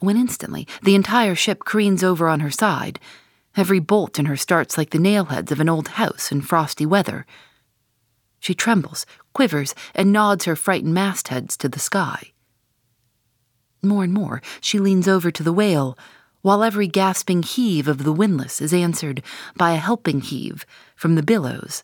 When 0.02 0.18
instantly 0.18 0.68
the 0.82 0.96
entire 0.96 1.36
ship 1.36 1.64
careens 1.64 2.04
over 2.04 2.28
on 2.28 2.40
her 2.40 2.50
side, 2.50 3.00
every 3.56 3.78
bolt 3.78 4.18
in 4.18 4.26
her 4.26 4.36
starts 4.36 4.76
like 4.76 4.90
the 4.90 4.98
nailheads 4.98 5.52
of 5.52 5.60
an 5.60 5.70
old 5.70 5.90
house 5.90 6.32
in 6.32 6.42
frosty 6.42 6.88
weather. 6.88 7.28
She 8.40 8.56
trembles, 8.56 9.06
quivers, 9.32 9.76
and 9.94 10.12
nods 10.12 10.46
her 10.46 10.56
frightened 10.56 10.96
mastheads 10.96 11.56
to 11.58 11.70
the 11.70 11.78
sky. 11.78 12.32
More 13.84 14.04
and 14.04 14.12
more 14.12 14.42
she 14.60 14.80
leans 14.80 15.08
over 15.08 15.30
to 15.30 15.44
the 15.44 15.54
whale, 15.54 15.96
while 16.42 16.64
every 16.64 16.88
gasping 16.88 17.44
heave 17.44 17.88
of 17.88 18.04
the 18.04 18.12
windlass 18.12 18.60
is 18.60 18.74
answered 18.74 19.22
by 19.56 19.74
a 19.74 19.78
helping 19.78 20.22
heave 20.22 20.66
from 20.96 21.14
the 21.14 21.22
billows, 21.22 21.84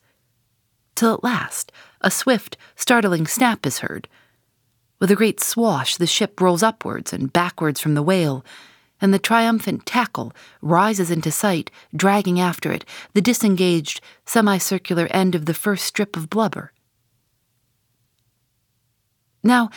till 0.96 1.14
at 1.14 1.24
last 1.24 1.72
a 2.02 2.10
swift, 2.10 2.58
startling 2.76 3.28
snap 3.28 3.64
is 3.68 3.80
heard. 3.80 4.08
With 5.00 5.12
a 5.12 5.16
great 5.16 5.40
swash, 5.40 5.98
the 5.98 6.08
ship 6.08 6.42
rolls 6.42 6.64
upwards 6.64 7.14
and 7.14 7.32
backwards 7.32 7.80
from 7.80 7.94
the 7.94 8.02
whale, 8.02 8.44
and 9.00 9.14
the 9.14 9.20
triumphant 9.20 9.86
tackle 9.86 10.34
rises 10.62 11.12
into 11.12 11.32
sight, 11.32 11.70
dragging 11.96 12.40
after 12.40 12.72
it 12.72 12.84
the 13.14 13.22
disengaged, 13.22 14.02
semicircular 14.26 15.08
end 15.12 15.36
of 15.36 15.46
the 15.46 15.54
first 15.54 15.86
strip 15.86 16.18
of 16.18 16.30
blubber. 16.30 16.72
Now, 19.44 19.70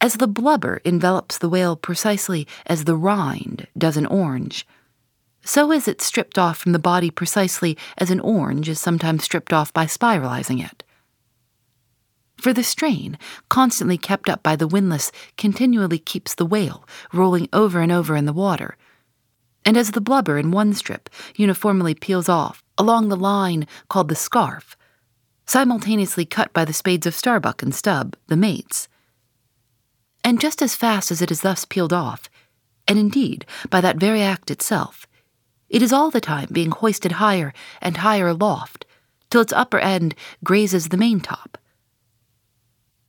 as 0.00 0.14
the 0.14 0.28
blubber 0.28 0.80
envelops 0.84 1.38
the 1.38 1.48
whale 1.48 1.74
precisely 1.74 2.46
as 2.66 2.84
the 2.84 2.96
rind 2.96 3.66
does 3.76 3.96
an 3.96 4.06
orange, 4.06 4.64
so 5.44 5.72
is 5.72 5.88
it 5.88 6.00
stripped 6.00 6.38
off 6.38 6.58
from 6.58 6.72
the 6.72 6.78
body 6.78 7.10
precisely 7.10 7.76
as 7.96 8.10
an 8.10 8.20
orange 8.20 8.68
is 8.68 8.78
sometimes 8.78 9.24
stripped 9.24 9.52
off 9.52 9.72
by 9.72 9.86
spiralizing 9.86 10.64
it. 10.64 10.84
For 12.40 12.52
the 12.52 12.62
strain, 12.62 13.18
constantly 13.48 13.98
kept 13.98 14.28
up 14.28 14.44
by 14.44 14.54
the 14.54 14.68
windlass, 14.68 15.10
continually 15.36 15.98
keeps 15.98 16.34
the 16.34 16.46
whale 16.46 16.86
rolling 17.12 17.48
over 17.52 17.80
and 17.80 17.90
over 17.90 18.14
in 18.14 18.26
the 18.26 18.32
water. 18.32 18.76
And 19.64 19.76
as 19.76 19.90
the 19.90 20.00
blubber 20.00 20.38
in 20.38 20.52
one 20.52 20.72
strip 20.72 21.10
uniformly 21.34 21.94
peels 21.94 22.28
off 22.28 22.62
along 22.78 23.08
the 23.08 23.16
line 23.16 23.66
called 23.88 24.08
the 24.08 24.14
scarf, 24.14 24.76
simultaneously 25.46 26.24
cut 26.24 26.52
by 26.52 26.64
the 26.64 26.72
spades 26.72 27.06
of 27.06 27.14
Starbuck 27.14 27.60
and 27.60 27.74
Stubb, 27.74 28.16
the 28.28 28.36
mates, 28.36 28.88
and 30.22 30.40
just 30.40 30.62
as 30.62 30.76
fast 30.76 31.10
as 31.10 31.20
it 31.20 31.32
is 31.32 31.40
thus 31.40 31.64
peeled 31.64 31.92
off, 31.92 32.30
and 32.86 33.00
indeed 33.00 33.46
by 33.68 33.80
that 33.80 33.96
very 33.96 34.22
act 34.22 34.50
itself, 34.50 35.06
it 35.68 35.82
is 35.82 35.92
all 35.92 36.10
the 36.10 36.20
time 36.20 36.48
being 36.52 36.70
hoisted 36.70 37.12
higher 37.12 37.52
and 37.82 37.98
higher 37.98 38.28
aloft, 38.28 38.86
till 39.28 39.40
its 39.40 39.52
upper 39.52 39.78
end 39.78 40.14
grazes 40.44 40.88
the 40.88 40.96
maintop 40.96 41.57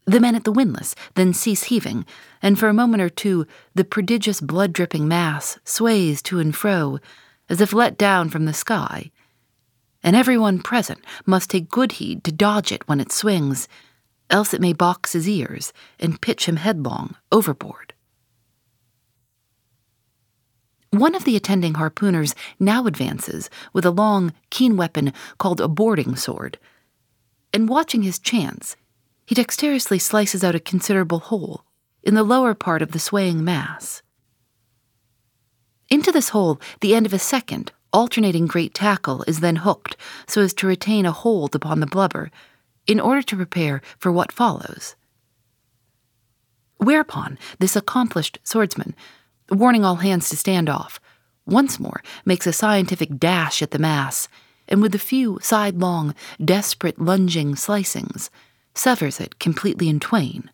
the 0.09 0.19
men 0.19 0.35
at 0.35 0.43
the 0.43 0.51
windlass 0.51 0.95
then 1.15 1.33
cease 1.33 1.63
heaving, 1.63 2.05
and 2.41 2.57
for 2.57 2.67
a 2.67 2.73
moment 2.73 3.01
or 3.01 3.09
two 3.09 3.45
the 3.75 3.83
prodigious 3.83 4.41
blood 4.41 4.73
dripping 4.73 5.07
mass 5.07 5.59
sways 5.63 6.21
to 6.23 6.39
and 6.39 6.55
fro, 6.55 6.99
as 7.47 7.61
if 7.61 7.73
let 7.73 7.97
down 7.97 8.29
from 8.29 8.45
the 8.45 8.53
sky. 8.53 9.11
And 10.01 10.15
everyone 10.15 10.61
present 10.61 10.99
must 11.25 11.49
take 11.49 11.69
good 11.69 11.93
heed 11.93 12.23
to 12.23 12.31
dodge 12.31 12.71
it 12.71 12.87
when 12.87 12.99
it 12.99 13.11
swings, 13.11 13.67
else 14.29 14.53
it 14.53 14.61
may 14.61 14.73
box 14.73 15.13
his 15.13 15.29
ears 15.29 15.73
and 15.99 16.21
pitch 16.21 16.47
him 16.47 16.55
headlong 16.55 17.15
overboard. 17.31 17.93
One 20.91 21.13
of 21.13 21.23
the 21.23 21.35
attending 21.35 21.73
harpooners 21.73 22.33
now 22.59 22.87
advances 22.87 23.49
with 23.73 23.85
a 23.85 23.91
long, 23.91 24.33
keen 24.49 24.75
weapon 24.75 25.13
called 25.37 25.61
a 25.61 25.67
boarding 25.67 26.15
sword, 26.15 26.57
and 27.53 27.69
watching 27.69 28.01
his 28.01 28.17
chance, 28.17 28.75
he 29.29 29.35
dexterously 29.35 29.99
slices 29.99 30.43
out 30.43 30.55
a 30.55 30.59
considerable 30.59 31.19
hole 31.19 31.63
in 32.01 32.15
the 32.15 32.23
lower 32.23 32.55
part 32.55 32.81
of 32.81 32.93
the 32.93 32.99
swaying 32.99 33.43
mass. 33.43 34.01
Into 35.87 36.11
this 36.11 36.29
hole, 36.29 36.59
the 36.81 36.95
end 36.95 37.05
of 37.05 37.13
a 37.13 37.19
second, 37.19 37.71
alternating 37.93 38.47
great 38.47 38.73
tackle 38.73 39.21
is 39.27 39.39
then 39.39 39.57
hooked 39.57 39.95
so 40.25 40.41
as 40.41 40.51
to 40.55 40.65
retain 40.65 41.05
a 41.05 41.11
hold 41.11 41.53
upon 41.53 41.79
the 41.79 41.85
blubber 41.85 42.31
in 42.87 42.99
order 42.99 43.21
to 43.21 43.35
prepare 43.35 43.83
for 43.99 44.11
what 44.11 44.31
follows. 44.31 44.95
Whereupon, 46.77 47.37
this 47.59 47.75
accomplished 47.75 48.39
swordsman, 48.43 48.95
warning 49.51 49.85
all 49.85 49.97
hands 49.97 50.27
to 50.29 50.37
stand 50.37 50.71
off, 50.71 50.99
once 51.45 51.79
more 51.79 52.01
makes 52.25 52.47
a 52.47 52.51
scientific 52.51 53.19
dash 53.19 53.61
at 53.61 53.69
the 53.69 53.77
mass, 53.77 54.27
and 54.67 54.81
with 54.81 54.95
a 54.95 54.97
few 54.97 55.37
sidelong, 55.39 56.15
desperate 56.43 56.99
lunging 56.99 57.53
slicings, 57.53 58.31
severs 58.79 59.19
it 59.19 59.39
completely 59.39 59.89
in 59.89 59.99
twain. 59.99 60.49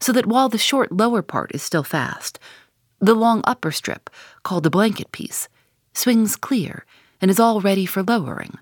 So 0.00 0.12
that 0.12 0.26
while 0.26 0.48
the 0.48 0.58
short 0.58 0.92
lower 0.92 1.22
part 1.22 1.54
is 1.54 1.62
still 1.62 1.84
fast, 1.84 2.38
the 3.00 3.14
long 3.14 3.40
upper 3.44 3.70
strip, 3.70 4.10
called 4.42 4.64
the 4.64 4.70
blanket 4.70 5.12
piece, 5.12 5.48
swings 5.94 6.36
clear 6.36 6.84
and 7.20 7.30
is 7.30 7.40
all 7.40 7.60
ready 7.60 7.86
for 7.86 8.02
lowering. 8.02 8.58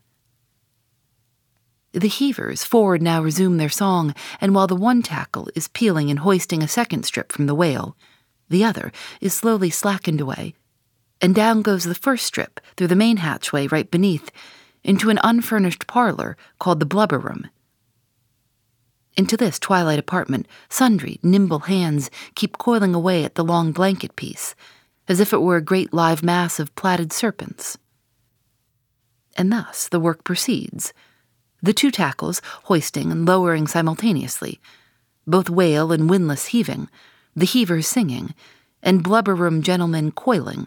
The 1.92 2.08
heavers 2.08 2.64
forward 2.64 3.02
now 3.02 3.22
resume 3.22 3.56
their 3.56 3.68
song, 3.68 4.14
and 4.40 4.54
while 4.54 4.66
the 4.66 4.76
one 4.76 5.02
tackle 5.02 5.48
is 5.54 5.68
peeling 5.68 6.10
and 6.10 6.20
hoisting 6.20 6.62
a 6.62 6.68
second 6.68 7.04
strip 7.04 7.32
from 7.32 7.46
the 7.46 7.54
whale, 7.54 7.96
the 8.48 8.64
other 8.64 8.92
is 9.20 9.34
slowly 9.34 9.70
slackened 9.70 10.20
away, 10.20 10.54
and 11.20 11.34
down 11.34 11.62
goes 11.62 11.84
the 11.84 11.94
first 11.94 12.24
strip 12.26 12.60
through 12.76 12.86
the 12.88 12.96
main 12.96 13.18
hatchway 13.18 13.66
right 13.66 13.90
beneath 13.90 14.30
into 14.84 15.10
an 15.10 15.18
unfurnished 15.22 15.86
parlor 15.86 16.36
called 16.58 16.80
the 16.80 16.86
blubber 16.86 17.18
room. 17.18 17.48
Into 19.16 19.36
this 19.36 19.58
twilight 19.58 19.98
apartment, 19.98 20.48
sundry 20.70 21.20
nimble 21.22 21.60
hands 21.60 22.10
keep 22.34 22.56
coiling 22.56 22.94
away 22.94 23.24
at 23.24 23.34
the 23.34 23.44
long 23.44 23.72
blanket 23.72 24.16
piece, 24.16 24.54
as 25.06 25.20
if 25.20 25.32
it 25.32 25.42
were 25.42 25.56
a 25.56 25.62
great 25.62 25.92
live 25.92 26.22
mass 26.22 26.58
of 26.58 26.74
plaited 26.76 27.12
serpents. 27.12 27.76
And 29.36 29.52
thus 29.52 29.88
the 29.88 30.00
work 30.00 30.24
proceeds, 30.24 30.94
the 31.62 31.74
two 31.74 31.90
tackles 31.90 32.40
hoisting 32.64 33.12
and 33.12 33.26
lowering 33.26 33.66
simultaneously, 33.66 34.60
both 35.26 35.50
whale 35.50 35.92
and 35.92 36.08
windlass 36.08 36.46
heaving, 36.46 36.88
the 37.36 37.46
heavers 37.46 37.86
singing, 37.86 38.34
and 38.82 39.04
blubber 39.04 39.34
room 39.34 39.62
gentlemen 39.62 40.10
coiling, 40.10 40.66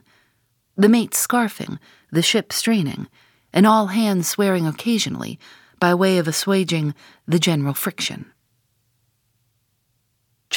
the 0.77 0.89
mates 0.89 1.25
scarfing, 1.25 1.79
the 2.11 2.21
ship 2.21 2.53
straining, 2.53 3.07
and 3.51 3.65
all 3.65 3.87
hands 3.87 4.27
swearing 4.27 4.67
occasionally 4.67 5.39
by 5.79 5.93
way 5.93 6.17
of 6.17 6.27
assuaging 6.27 6.93
the 7.27 7.39
general 7.39 7.73
friction. 7.73 8.31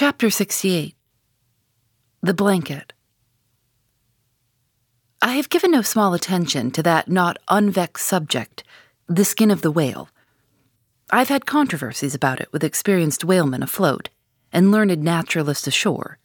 Chapter 0.00 0.31
68 0.31 0.95
The 2.23 2.33
Blanket 2.33 2.93
I 5.21 5.33
have 5.33 5.49
given 5.49 5.73
no 5.73 5.83
small 5.83 6.14
attention 6.14 6.71
to 6.71 6.85
that 6.85 7.09
not 7.09 7.37
unvexed 7.49 8.07
subject, 8.07 8.62
the 9.09 9.25
skin 9.25 9.50
of 9.50 9.62
the 9.62 9.73
whale. 9.73 10.09
I've 11.11 11.31
had 11.31 11.47
controversies 11.47 12.14
about 12.14 12.38
it 12.38 12.49
with 12.52 12.62
experienced 12.62 13.25
whalemen 13.25 13.61
afloat 13.61 14.09
and 14.52 14.71
learned 14.71 15.02
naturalists 15.02 15.67
ashore. 15.67 16.19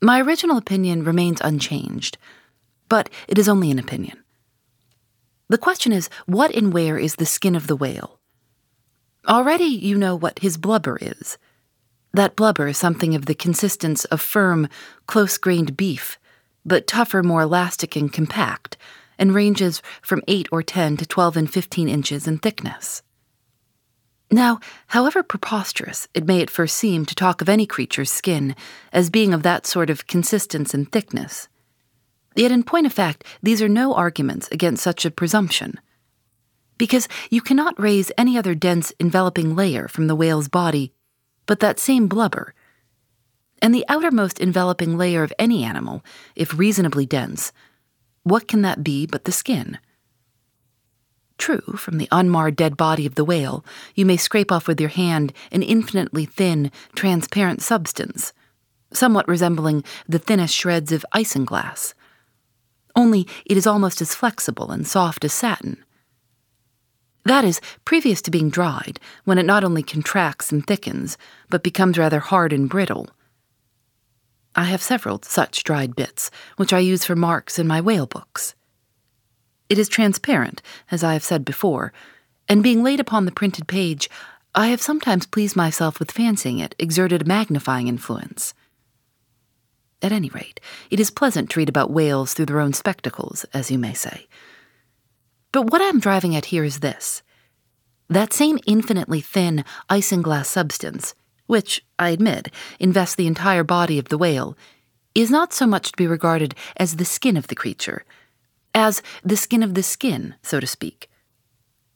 My 0.00 0.20
original 0.20 0.58
opinion 0.58 1.02
remains 1.02 1.40
unchanged, 1.40 2.18
but 2.88 3.10
it 3.26 3.36
is 3.36 3.48
only 3.48 3.72
an 3.72 3.80
opinion. 3.80 4.22
The 5.48 5.58
question 5.58 5.90
is 5.90 6.08
what 6.26 6.54
and 6.54 6.72
where 6.72 6.98
is 6.98 7.16
the 7.16 7.26
skin 7.26 7.56
of 7.56 7.66
the 7.66 7.74
whale? 7.74 8.20
Already 9.26 9.64
you 9.64 9.98
know 9.98 10.14
what 10.14 10.38
his 10.38 10.56
blubber 10.56 10.98
is. 11.00 11.36
That 12.14 12.36
blubber 12.36 12.68
is 12.68 12.78
something 12.78 13.14
of 13.14 13.26
the 13.26 13.34
consistence 13.34 14.04
of 14.06 14.20
firm, 14.20 14.68
close 15.06 15.36
grained 15.36 15.76
beef, 15.76 16.18
but 16.64 16.86
tougher, 16.86 17.22
more 17.22 17.42
elastic 17.42 17.96
and 17.96 18.12
compact, 18.12 18.76
and 19.18 19.34
ranges 19.34 19.82
from 20.02 20.22
8 20.28 20.48
or 20.50 20.62
10 20.62 20.96
to 20.98 21.06
12 21.06 21.36
and 21.36 21.52
15 21.52 21.88
inches 21.88 22.26
in 22.26 22.38
thickness. 22.38 23.02
Now, 24.30 24.60
however 24.88 25.22
preposterous 25.22 26.06
it 26.12 26.26
may 26.26 26.42
at 26.42 26.50
first 26.50 26.76
seem 26.76 27.06
to 27.06 27.14
talk 27.14 27.40
of 27.40 27.48
any 27.48 27.66
creature's 27.66 28.12
skin 28.12 28.54
as 28.92 29.10
being 29.10 29.32
of 29.32 29.42
that 29.42 29.66
sort 29.66 29.88
of 29.88 30.06
consistence 30.06 30.74
and 30.74 30.90
thickness, 30.90 31.48
yet 32.36 32.52
in 32.52 32.62
point 32.62 32.86
of 32.86 32.92
fact, 32.92 33.24
these 33.42 33.62
are 33.62 33.68
no 33.68 33.94
arguments 33.94 34.48
against 34.52 34.82
such 34.82 35.04
a 35.04 35.10
presumption. 35.10 35.80
Because 36.76 37.08
you 37.30 37.40
cannot 37.40 37.80
raise 37.80 38.12
any 38.16 38.38
other 38.38 38.54
dense 38.54 38.92
enveloping 39.00 39.56
layer 39.56 39.88
from 39.88 40.06
the 40.06 40.14
whale's 40.14 40.48
body 40.48 40.92
but 41.48 41.58
that 41.58 41.80
same 41.80 42.06
blubber. 42.06 42.54
And 43.60 43.74
the 43.74 43.84
outermost 43.88 44.38
enveloping 44.38 44.96
layer 44.96 45.24
of 45.24 45.32
any 45.36 45.64
animal, 45.64 46.04
if 46.36 46.56
reasonably 46.56 47.06
dense, 47.06 47.50
what 48.22 48.46
can 48.46 48.62
that 48.62 48.84
be 48.84 49.06
but 49.06 49.24
the 49.24 49.32
skin? 49.32 49.78
True, 51.38 51.74
from 51.76 51.98
the 51.98 52.08
unmarred 52.12 52.54
dead 52.54 52.76
body 52.76 53.06
of 53.06 53.14
the 53.14 53.24
whale, 53.24 53.64
you 53.94 54.04
may 54.04 54.16
scrape 54.16 54.52
off 54.52 54.68
with 54.68 54.80
your 54.80 54.90
hand 54.90 55.32
an 55.50 55.62
infinitely 55.62 56.26
thin, 56.26 56.70
transparent 56.94 57.62
substance, 57.62 58.32
somewhat 58.92 59.26
resembling 59.26 59.82
the 60.06 60.18
thinnest 60.18 60.54
shreds 60.54 60.92
of 60.92 61.06
isinglass. 61.14 61.94
Only 62.94 63.26
it 63.46 63.56
is 63.56 63.66
almost 63.66 64.02
as 64.02 64.14
flexible 64.14 64.70
and 64.70 64.86
soft 64.86 65.24
as 65.24 65.32
satin. 65.32 65.82
That 67.28 67.44
is, 67.44 67.60
previous 67.84 68.22
to 68.22 68.30
being 68.30 68.48
dried, 68.48 68.98
when 69.24 69.36
it 69.36 69.44
not 69.44 69.62
only 69.62 69.82
contracts 69.82 70.50
and 70.50 70.66
thickens, 70.66 71.18
but 71.50 71.62
becomes 71.62 71.98
rather 71.98 72.20
hard 72.20 72.54
and 72.54 72.70
brittle. 72.70 73.10
I 74.56 74.64
have 74.64 74.80
several 74.80 75.20
such 75.22 75.62
dried 75.62 75.94
bits, 75.94 76.30
which 76.56 76.72
I 76.72 76.78
use 76.78 77.04
for 77.04 77.14
marks 77.14 77.58
in 77.58 77.66
my 77.66 77.82
whale 77.82 78.06
books. 78.06 78.54
It 79.68 79.78
is 79.78 79.90
transparent, 79.90 80.62
as 80.90 81.04
I 81.04 81.12
have 81.12 81.22
said 81.22 81.44
before, 81.44 81.92
and 82.48 82.62
being 82.62 82.82
laid 82.82 82.98
upon 82.98 83.26
the 83.26 83.30
printed 83.30 83.68
page, 83.68 84.08
I 84.54 84.68
have 84.68 84.80
sometimes 84.80 85.26
pleased 85.26 85.54
myself 85.54 85.98
with 85.98 86.10
fancying 86.10 86.60
it 86.60 86.74
exerted 86.78 87.20
a 87.20 87.26
magnifying 87.26 87.88
influence. 87.88 88.54
At 90.00 90.12
any 90.12 90.30
rate, 90.30 90.60
it 90.90 90.98
is 90.98 91.10
pleasant 91.10 91.50
to 91.50 91.60
read 91.60 91.68
about 91.68 91.90
whales 91.90 92.32
through 92.32 92.46
their 92.46 92.60
own 92.60 92.72
spectacles, 92.72 93.44
as 93.52 93.70
you 93.70 93.78
may 93.78 93.92
say. 93.92 94.28
But 95.52 95.70
what 95.70 95.80
I 95.80 95.86
am 95.86 96.00
driving 96.00 96.36
at 96.36 96.46
here 96.46 96.64
is 96.64 96.80
this 96.80 97.22
that 98.10 98.32
same 98.32 98.58
infinitely 98.66 99.20
thin 99.20 99.64
isinglass 99.90 100.46
substance, 100.46 101.14
which, 101.46 101.84
I 101.98 102.08
admit, 102.08 102.50
invests 102.80 103.14
the 103.14 103.26
entire 103.26 103.64
body 103.64 103.98
of 103.98 104.08
the 104.08 104.16
whale, 104.16 104.56
is 105.14 105.30
not 105.30 105.52
so 105.52 105.66
much 105.66 105.92
to 105.92 105.96
be 105.96 106.06
regarded 106.06 106.54
as 106.76 106.96
the 106.96 107.04
skin 107.04 107.36
of 107.36 107.48
the 107.48 107.54
creature 107.54 108.04
as 108.78 109.02
the 109.24 109.36
skin 109.36 109.62
of 109.62 109.74
the 109.74 109.82
skin, 109.82 110.36
so 110.42 110.60
to 110.60 110.66
speak. 110.66 111.10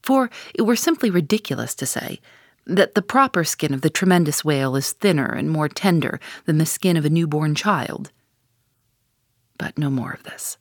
For 0.03 0.31
it 0.55 0.63
were 0.63 0.77
simply 0.77 1.11
ridiculous 1.11 1.75
to 1.77 1.87
say 1.87 2.21
that 2.67 2.95
the 2.95 3.03
proper 3.03 3.45
skin 3.45 3.73
of 3.73 3.83
the 3.83 3.91
tremendous 3.91 4.45
whale 4.45 4.75
is 4.75 4.93
thinner 4.93 5.27
and 5.27 5.49
more 5.49 5.69
tender 5.69 6.19
than 6.45 6.59
the 6.59 6.67
skin 6.67 6.97
of 6.97 7.05
a 7.05 7.11
newborn 7.11 7.55
child. 7.55 8.11
But 9.59 9.79
no 9.79 9.91
more 9.91 10.13
of 10.13 10.25
this. 10.25 10.59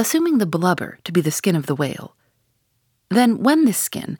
Assuming 0.00 0.38
the 0.38 0.46
blubber 0.46 1.00
to 1.02 1.10
be 1.10 1.20
the 1.20 1.32
skin 1.32 1.56
of 1.56 1.66
the 1.66 1.74
whale, 1.74 2.14
then 3.10 3.42
when 3.42 3.64
this 3.64 3.78
skin, 3.78 4.16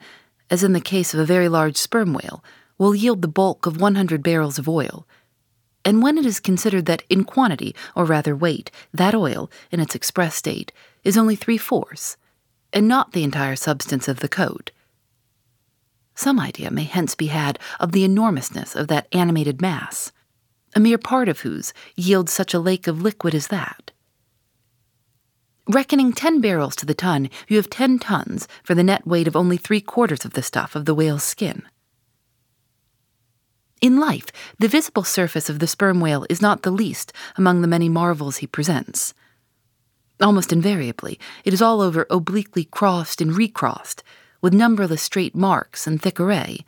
as 0.49 0.61
in 0.61 0.73
the 0.73 0.81
case 0.81 1.13
of 1.13 1.21
a 1.21 1.25
very 1.25 1.47
large 1.47 1.77
sperm 1.77 2.13
whale, 2.13 2.43
will 2.77 2.93
yield 2.93 3.21
the 3.21 3.29
bulk 3.29 3.65
of 3.65 3.79
100 3.79 4.21
barrels 4.21 4.59
of 4.59 4.67
oil, 4.67 5.07
and 5.85 6.03
when 6.03 6.17
it 6.17 6.25
is 6.25 6.41
considered 6.41 6.85
that 6.85 7.03
in 7.09 7.23
quantity, 7.23 7.73
or 7.95 8.03
rather 8.03 8.35
weight, 8.35 8.71
that 8.93 9.15
oil, 9.15 9.49
in 9.71 9.79
its 9.79 9.95
express 9.95 10.35
state, 10.35 10.73
is 11.05 11.17
only 11.17 11.37
three 11.37 11.57
fourths, 11.57 12.17
and 12.73 12.85
not 12.85 13.13
the 13.13 13.23
entire 13.23 13.55
substance 13.55 14.09
of 14.09 14.19
the 14.19 14.27
coat. 14.27 14.71
Some 16.13 16.41
idea 16.41 16.71
may 16.71 16.83
hence 16.83 17.15
be 17.15 17.27
had 17.27 17.57
of 17.79 17.93
the 17.93 18.03
enormousness 18.03 18.75
of 18.75 18.89
that 18.89 19.07
animated 19.13 19.61
mass, 19.61 20.11
a 20.75 20.79
mere 20.81 20.97
part 20.97 21.29
of 21.29 21.39
whose 21.39 21.73
yields 21.95 22.33
such 22.33 22.53
a 22.53 22.59
lake 22.59 22.85
of 22.85 23.01
liquid 23.01 23.33
as 23.33 23.47
that. 23.47 23.88
Reckoning 25.71 26.13
ten 26.13 26.41
barrels 26.41 26.75
to 26.77 26.85
the 26.87 26.95
ton, 26.95 27.29
you 27.47 27.57
have 27.57 27.69
ten 27.69 27.99
tons 27.99 28.47
for 28.63 28.73
the 28.73 28.83
net 28.83 29.05
weight 29.05 29.27
of 29.27 29.35
only 29.35 29.55
three 29.55 29.81
quarters 29.81 30.25
of 30.25 30.33
the 30.33 30.41
stuff 30.41 30.75
of 30.75 30.85
the 30.85 30.95
whale's 30.95 31.23
skin. 31.23 31.61
In 33.79 33.99
life, 33.99 34.31
the 34.57 34.67
visible 34.67 35.03
surface 35.03 35.47
of 35.47 35.59
the 35.59 35.67
sperm 35.67 35.99
whale 35.99 36.25
is 36.27 36.41
not 36.41 36.63
the 36.63 36.71
least 36.71 37.13
among 37.35 37.61
the 37.61 37.67
many 37.67 37.87
marvels 37.87 38.37
he 38.37 38.47
presents. 38.47 39.13
Almost 40.19 40.51
invariably, 40.51 41.19
it 41.45 41.53
is 41.53 41.61
all 41.61 41.81
over 41.81 42.07
obliquely 42.09 42.63
crossed 42.63 43.21
and 43.21 43.37
recrossed, 43.37 44.01
with 44.41 44.55
numberless 44.55 45.03
straight 45.03 45.35
marks 45.35 45.85
and 45.85 46.01
thick 46.01 46.19
array, 46.19 46.65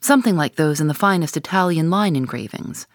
something 0.00 0.36
like 0.36 0.54
those 0.54 0.80
in 0.80 0.88
the 0.88 0.94
finest 0.94 1.36
Italian 1.36 1.90
line 1.90 2.16
engravings. 2.16 2.86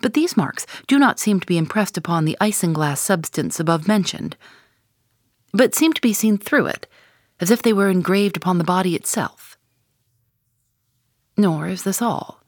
But 0.00 0.14
these 0.14 0.36
marks 0.36 0.66
do 0.86 0.98
not 0.98 1.18
seem 1.18 1.40
to 1.40 1.46
be 1.46 1.58
impressed 1.58 1.96
upon 1.96 2.24
the 2.24 2.36
isinglass 2.40 2.98
substance 2.98 3.58
above 3.58 3.88
mentioned, 3.88 4.36
but 5.52 5.74
seem 5.74 5.92
to 5.92 6.00
be 6.00 6.12
seen 6.12 6.38
through 6.38 6.66
it, 6.66 6.86
as 7.40 7.50
if 7.50 7.62
they 7.62 7.72
were 7.72 7.88
engraved 7.88 8.36
upon 8.36 8.58
the 8.58 8.64
body 8.64 8.94
itself. 8.94 9.56
Nor 11.36 11.68
is 11.68 11.82
this 11.84 12.02
all. 12.02 12.42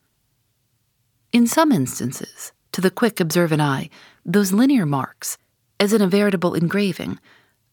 In 1.33 1.47
some 1.47 1.73
instances, 1.73 2.53
to 2.73 2.81
the 2.81 2.91
quick 2.91 3.21
observant 3.21 3.63
eye, 3.63 3.91
those 4.25 4.53
linear 4.53 4.87
marks, 4.87 5.39
as 5.79 5.93
in 5.93 6.03
a 6.03 6.07
veritable 6.07 6.55
engraving, 6.55 7.19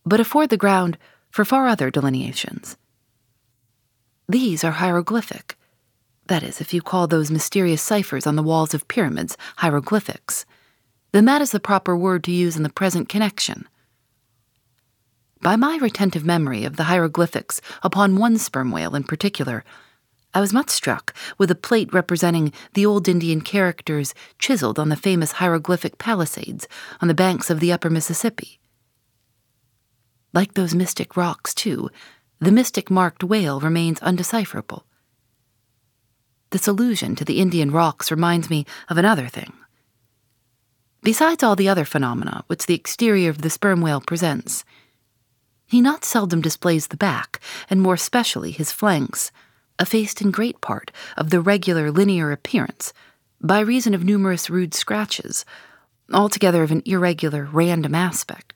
but 0.05 0.19
afford 0.19 0.49
the 0.49 0.57
ground 0.57 0.97
for 1.29 1.43
far 1.43 1.67
other 1.67 1.91
delineations. 1.91 2.77
These 4.29 4.63
are 4.63 4.71
hieroglyphic. 4.71 5.57
That 6.27 6.43
is, 6.43 6.59
if 6.59 6.73
you 6.73 6.81
call 6.81 7.07
those 7.07 7.31
mysterious 7.31 7.81
ciphers 7.81 8.27
on 8.27 8.35
the 8.35 8.43
walls 8.43 8.73
of 8.73 8.87
pyramids 8.87 9.37
hieroglyphics, 9.57 10.45
then 11.13 11.25
that 11.25 11.41
is 11.41 11.51
the 11.51 11.59
proper 11.59 11.95
word 11.95 12.23
to 12.25 12.31
use 12.31 12.57
in 12.57 12.63
the 12.63 12.69
present 12.69 13.07
connection. 13.07 13.67
By 15.41 15.55
my 15.55 15.77
retentive 15.77 16.25
memory 16.25 16.65
of 16.65 16.75
the 16.75 16.85
hieroglyphics 16.85 17.61
upon 17.81 18.17
one 18.17 18.37
sperm 18.37 18.71
whale 18.71 18.95
in 18.95 19.03
particular, 19.03 19.63
I 20.33 20.41
was 20.41 20.51
much 20.51 20.69
struck 20.69 21.15
with 21.37 21.49
a 21.49 21.55
plate 21.55 21.93
representing 21.93 22.51
the 22.73 22.85
old 22.85 23.07
Indian 23.07 23.39
characters 23.39 24.13
chiseled 24.37 24.77
on 24.77 24.89
the 24.89 24.97
famous 24.97 25.33
hieroglyphic 25.33 25.97
palisades 25.97 26.67
on 27.01 27.07
the 27.07 27.13
banks 27.13 27.49
of 27.49 27.61
the 27.61 27.71
upper 27.71 27.89
Mississippi. 27.89 28.59
Like 30.33 30.55
those 30.55 30.75
mystic 30.75 31.15
rocks, 31.15 31.53
too, 31.53 31.89
the 32.39 32.51
mystic 32.51 32.91
marked 32.91 33.23
whale 33.23 33.61
remains 33.61 33.99
undecipherable. 34.01 34.86
This 36.51 36.67
allusion 36.67 37.15
to 37.15 37.25
the 37.25 37.39
Indian 37.39 37.71
rocks 37.71 38.11
reminds 38.11 38.49
me 38.49 38.65
of 38.89 38.97
another 38.97 39.27
thing. 39.27 39.53
Besides 41.03 41.43
all 41.43 41.55
the 41.55 41.69
other 41.69 41.85
phenomena 41.85 42.43
which 42.47 42.65
the 42.65 42.73
exterior 42.73 43.29
of 43.29 43.41
the 43.41 43.49
sperm 43.49 43.81
whale 43.81 44.01
presents, 44.01 44.63
he 45.67 45.81
not 45.81 46.05
seldom 46.05 46.41
displays 46.41 46.87
the 46.87 46.97
back, 46.97 47.41
and 47.69 47.81
more 47.81 47.95
especially 47.95 48.51
his 48.51 48.71
flanks 48.71 49.31
effaced 49.79 50.21
in 50.21 50.31
great 50.31 50.61
part 50.61 50.91
of 51.17 51.29
the 51.29 51.41
regular 51.41 51.91
linear 51.91 52.31
appearance 52.31 52.93
by 53.41 53.59
reason 53.59 53.93
of 53.93 54.03
numerous 54.03 54.49
rude 54.49 54.73
scratches, 54.73 55.45
altogether 56.13 56.63
of 56.63 56.71
an 56.71 56.81
irregular, 56.85 57.47
random 57.51 57.93
aspect. 57.93 58.46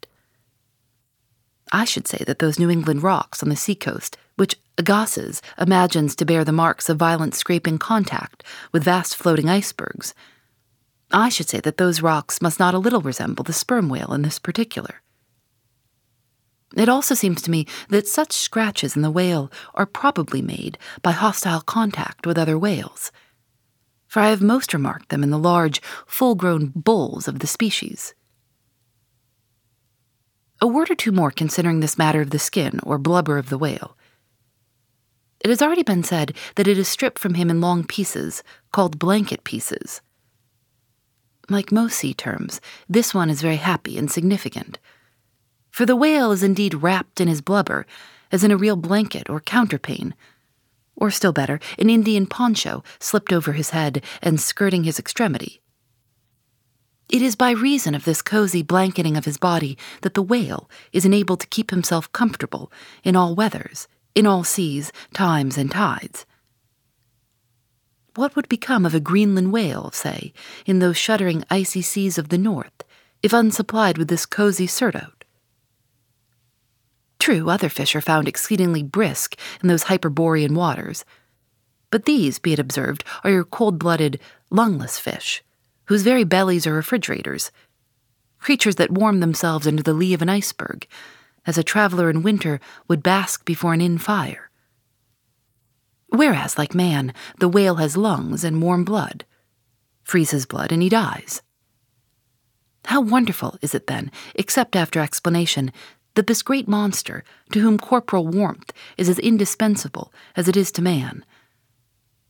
I 1.71 1.85
should 1.85 2.07
say 2.07 2.23
that 2.27 2.39
those 2.39 2.59
New 2.59 2.69
England 2.69 3.03
rocks 3.03 3.41
on 3.41 3.49
the 3.49 3.55
seacoast, 3.55 4.17
which 4.35 4.57
Agassiz 4.77 5.41
imagines 5.57 6.15
to 6.15 6.25
bear 6.25 6.43
the 6.43 6.51
marks 6.51 6.89
of 6.89 6.97
violent 6.97 7.35
scraping 7.35 7.77
contact 7.77 8.43
with 8.71 8.83
vast 8.83 9.15
floating 9.15 9.49
icebergs, 9.49 10.13
I 11.13 11.29
should 11.29 11.49
say 11.49 11.59
that 11.59 11.77
those 11.77 12.01
rocks 12.01 12.41
must 12.41 12.59
not 12.59 12.73
a 12.73 12.79
little 12.79 13.01
resemble 13.01 13.43
the 13.43 13.53
sperm 13.53 13.89
whale 13.89 14.13
in 14.13 14.21
this 14.21 14.39
particular. 14.39 15.01
It 16.75 16.87
also 16.87 17.15
seems 17.15 17.41
to 17.41 17.51
me 17.51 17.67
that 17.89 18.07
such 18.07 18.31
scratches 18.31 18.95
in 18.95 19.01
the 19.01 19.11
whale 19.11 19.51
are 19.73 19.85
probably 19.85 20.41
made 20.41 20.77
by 21.01 21.11
hostile 21.11 21.61
contact 21.61 22.25
with 22.25 22.37
other 22.37 22.57
whales, 22.57 23.11
for 24.07 24.21
I 24.21 24.29
have 24.29 24.41
most 24.41 24.73
remarked 24.73 25.09
them 25.09 25.23
in 25.23 25.29
the 25.29 25.37
large, 25.37 25.81
full 26.05 26.35
grown 26.35 26.71
bulls 26.75 27.27
of 27.27 27.39
the 27.39 27.47
species. 27.47 28.13
A 30.61 30.67
word 30.67 30.91
or 30.91 30.95
two 30.95 31.11
more 31.11 31.31
considering 31.31 31.79
this 31.79 31.97
matter 31.97 32.21
of 32.21 32.29
the 32.29 32.39
skin 32.39 32.79
or 32.83 32.97
blubber 32.97 33.37
of 33.37 33.49
the 33.49 33.57
whale. 33.57 33.97
It 35.39 35.49
has 35.49 35.61
already 35.61 35.83
been 35.83 36.03
said 36.03 36.35
that 36.55 36.67
it 36.67 36.77
is 36.77 36.87
stripped 36.87 37.17
from 37.17 37.33
him 37.33 37.49
in 37.49 37.61
long 37.61 37.83
pieces, 37.83 38.43
called 38.71 38.99
blanket 38.99 39.43
pieces. 39.43 40.01
Like 41.49 41.71
most 41.71 41.97
sea 41.97 42.13
terms, 42.13 42.61
this 42.87 43.13
one 43.13 43.29
is 43.29 43.41
very 43.41 43.55
happy 43.55 43.97
and 43.97 44.11
significant 44.11 44.77
for 45.71 45.85
the 45.85 45.95
whale 45.95 46.31
is 46.31 46.43
indeed 46.43 46.75
wrapped 46.75 47.21
in 47.21 47.27
his 47.27 47.41
blubber, 47.41 47.85
as 48.31 48.43
in 48.43 48.51
a 48.51 48.57
real 48.57 48.75
blanket 48.75 49.29
or 49.29 49.39
counterpane, 49.39 50.13
or 50.95 51.09
still 51.09 51.31
better, 51.31 51.59
an 51.79 51.89
Indian 51.89 52.27
poncho 52.27 52.83
slipped 52.99 53.33
over 53.33 53.53
his 53.53 53.71
head 53.71 54.03
and 54.21 54.39
skirting 54.39 54.83
his 54.83 54.99
extremity. 54.99 55.60
It 57.11 57.21
is 57.21 57.35
by 57.35 57.51
reason 57.51 57.93
of 57.93 58.05
this 58.05 58.21
cozy 58.21 58.63
blanketing 58.63 59.17
of 59.17 59.25
his 59.25 59.37
body 59.37 59.77
that 60.01 60.13
the 60.13 60.21
whale 60.21 60.69
is 60.93 61.03
enabled 61.03 61.41
to 61.41 61.47
keep 61.47 61.69
himself 61.69 62.09
comfortable 62.13 62.71
in 63.03 63.17
all 63.17 63.35
weathers, 63.35 63.89
in 64.15 64.25
all 64.25 64.45
seas, 64.45 64.93
times, 65.13 65.57
and 65.57 65.69
tides. 65.69 66.25
What 68.15 68.37
would 68.37 68.47
become 68.47 68.85
of 68.85 68.95
a 68.95 69.01
Greenland 69.01 69.51
whale, 69.51 69.91
say, 69.91 70.31
in 70.65 70.79
those 70.79 70.95
shuddering 70.95 71.43
icy 71.49 71.81
seas 71.81 72.17
of 72.17 72.29
the 72.29 72.37
north, 72.37 72.81
if 73.21 73.33
unsupplied 73.33 73.97
with 73.97 74.07
this 74.07 74.25
cozy 74.25 74.65
surtout? 74.65 75.25
True, 77.19 77.49
other 77.49 77.67
fish 77.67 77.93
are 77.93 77.99
found 77.99 78.29
exceedingly 78.29 78.83
brisk 78.83 79.35
in 79.61 79.67
those 79.67 79.83
hyperborean 79.83 80.55
waters. 80.55 81.03
But 81.89 82.05
these, 82.05 82.39
be 82.39 82.53
it 82.53 82.59
observed, 82.59 83.03
are 83.25 83.31
your 83.31 83.43
cold 83.43 83.77
blooded, 83.77 84.17
lungless 84.49 84.97
fish, 84.97 85.43
whose 85.91 86.03
very 86.03 86.23
bellies 86.23 86.65
are 86.65 86.71
refrigerators, 86.71 87.51
creatures 88.39 88.75
that 88.75 88.91
warm 88.91 89.19
themselves 89.19 89.67
under 89.67 89.83
the 89.83 89.91
lee 89.91 90.13
of 90.13 90.21
an 90.21 90.29
iceberg, 90.29 90.87
as 91.45 91.57
a 91.57 91.63
traveler 91.63 92.09
in 92.09 92.23
winter 92.23 92.61
would 92.87 93.03
bask 93.03 93.43
before 93.43 93.73
an 93.73 93.81
inn 93.81 93.97
fire. 93.97 94.49
Whereas, 96.07 96.57
like 96.57 96.73
man, 96.73 97.13
the 97.41 97.49
whale 97.49 97.75
has 97.75 97.97
lungs 97.97 98.45
and 98.45 98.61
warm 98.61 98.85
blood. 98.85 99.25
Freeze 100.05 100.31
his 100.31 100.45
blood 100.45 100.71
and 100.71 100.81
he 100.81 100.87
dies. 100.87 101.41
How 102.85 103.01
wonderful 103.01 103.57
is 103.61 103.75
it 103.75 103.87
then, 103.87 104.11
except 104.33 104.77
after 104.77 105.01
explanation, 105.01 105.73
that 106.15 106.27
this 106.27 106.41
great 106.41 106.69
monster, 106.69 107.25
to 107.51 107.59
whom 107.59 107.77
corporal 107.77 108.25
warmth 108.25 108.71
is 108.97 109.09
as 109.09 109.19
indispensable 109.19 110.13
as 110.37 110.47
it 110.47 110.55
is 110.55 110.71
to 110.71 110.81
man, 110.81 111.25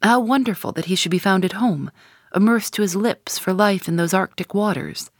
how 0.02 0.20
wonderful 0.20 0.72
that 0.72 0.86
he 0.86 0.96
should 0.96 1.12
be 1.12 1.20
found 1.20 1.46
at 1.46 1.54
home, 1.54 1.92
immersed 2.36 2.74
to 2.74 2.82
his 2.82 2.96
lips 2.96 3.38
for 3.38 3.54
life 3.54 3.88
in 3.88 3.96
those 3.96 4.14
Arctic 4.14 4.54
waters, 4.54 5.12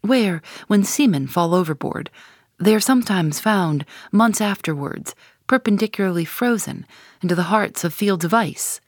where, 0.00 0.42
when 0.66 0.84
seamen 0.84 1.26
fall 1.26 1.54
overboard, 1.54 2.10
they 2.58 2.74
are 2.74 2.80
sometimes 2.80 3.40
found, 3.40 3.84
months 4.10 4.40
afterwards, 4.40 5.14
perpendicularly 5.46 6.24
frozen 6.24 6.86
into 7.22 7.34
the 7.34 7.44
hearts 7.44 7.84
of 7.84 7.94
fields 7.94 8.24
of 8.24 8.34
ice, 8.34 8.80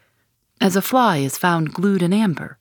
as 0.60 0.76
a 0.76 0.82
fly 0.82 1.18
is 1.18 1.38
found 1.38 1.72
glued 1.72 2.02
in 2.02 2.12
amber. 2.12 2.58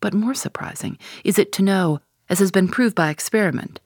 But 0.00 0.14
more 0.14 0.34
surprising 0.34 0.98
is 1.24 1.38
it 1.38 1.52
to 1.52 1.62
know, 1.62 2.00
as 2.28 2.38
has 2.38 2.50
been 2.50 2.68
proved 2.68 2.94
by 2.94 3.10
experiment, 3.10 3.80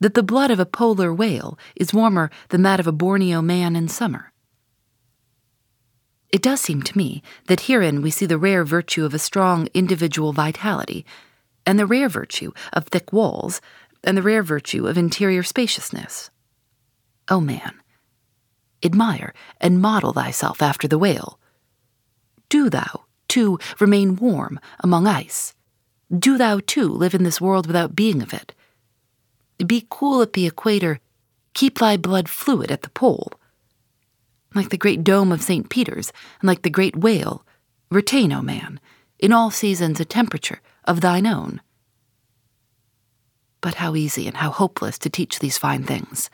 that 0.00 0.14
the 0.14 0.22
blood 0.22 0.50
of 0.50 0.58
a 0.58 0.66
polar 0.66 1.12
whale 1.12 1.58
is 1.76 1.94
warmer 1.94 2.30
than 2.48 2.62
that 2.62 2.80
of 2.80 2.86
a 2.86 2.92
Borneo 2.92 3.42
man 3.42 3.76
in 3.76 3.88
summer. 3.88 4.32
It 6.30 6.42
does 6.42 6.60
seem 6.60 6.82
to 6.82 6.98
me 6.98 7.22
that 7.46 7.62
herein 7.62 8.02
we 8.02 8.10
see 8.10 8.26
the 8.26 8.38
rare 8.38 8.64
virtue 8.64 9.04
of 9.04 9.14
a 9.14 9.18
strong 9.18 9.68
individual 9.72 10.32
vitality, 10.32 11.06
and 11.64 11.78
the 11.78 11.86
rare 11.86 12.08
virtue 12.08 12.52
of 12.72 12.86
thick 12.86 13.12
walls, 13.12 13.60
and 14.04 14.16
the 14.16 14.22
rare 14.22 14.42
virtue 14.42 14.86
of 14.86 14.98
interior 14.98 15.42
spaciousness. 15.42 16.30
O 17.30 17.36
oh 17.36 17.40
man, 17.40 17.74
admire 18.82 19.34
and 19.60 19.80
model 19.80 20.12
thyself 20.12 20.62
after 20.62 20.86
the 20.86 20.98
whale. 20.98 21.38
Do 22.48 22.70
thou, 22.70 23.04
too, 23.26 23.58
remain 23.78 24.16
warm 24.16 24.60
among 24.80 25.06
ice. 25.06 25.54
Do 26.16 26.38
thou, 26.38 26.60
too, 26.66 26.88
live 26.88 27.14
in 27.14 27.22
this 27.22 27.40
world 27.40 27.66
without 27.66 27.96
being 27.96 28.22
of 28.22 28.32
it. 28.32 28.54
Be 29.66 29.86
cool 29.90 30.22
at 30.22 30.34
the 30.34 30.46
equator, 30.46 31.00
keep 31.52 31.78
thy 31.78 31.96
blood 31.96 32.28
fluid 32.28 32.70
at 32.70 32.82
the 32.82 32.90
pole. 32.90 33.32
Like 34.54 34.70
the 34.70 34.78
great 34.78 35.04
dome 35.04 35.32
of 35.32 35.42
St. 35.42 35.68
Peter's, 35.68 36.12
and 36.40 36.48
like 36.48 36.62
the 36.62 36.70
great 36.70 36.96
whale, 36.96 37.44
retain, 37.90 38.32
O 38.32 38.42
man, 38.42 38.80
in 39.18 39.32
all 39.32 39.50
seasons 39.50 40.00
a 40.00 40.04
temperature 40.04 40.60
of 40.84 41.00
thine 41.00 41.26
own. 41.26 41.60
But 43.60 43.74
how 43.74 43.94
easy 43.94 44.26
and 44.26 44.36
how 44.36 44.50
hopeless 44.50 44.98
to 45.00 45.10
teach 45.10 45.38
these 45.38 45.58
fine 45.58 45.84
things. 45.84 46.30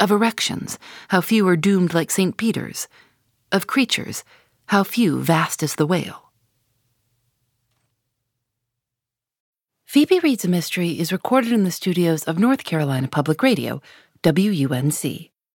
Of 0.00 0.10
erections, 0.10 0.78
how 1.08 1.20
few 1.20 1.46
are 1.46 1.56
doomed 1.56 1.94
like 1.94 2.10
St. 2.10 2.36
Peter's. 2.36 2.88
Of 3.52 3.66
creatures, 3.66 4.24
how 4.66 4.84
few 4.84 5.20
vast 5.20 5.62
as 5.62 5.74
the 5.74 5.86
whale. 5.86 6.30
Phoebe 9.84 10.20
Reads 10.20 10.44
a 10.44 10.48
Mystery 10.48 11.00
is 11.00 11.10
recorded 11.10 11.50
in 11.52 11.64
the 11.64 11.72
studios 11.72 12.22
of 12.22 12.38
North 12.38 12.62
Carolina 12.62 13.08
Public 13.08 13.42
Radio, 13.42 13.82
WUNC. 14.22 15.30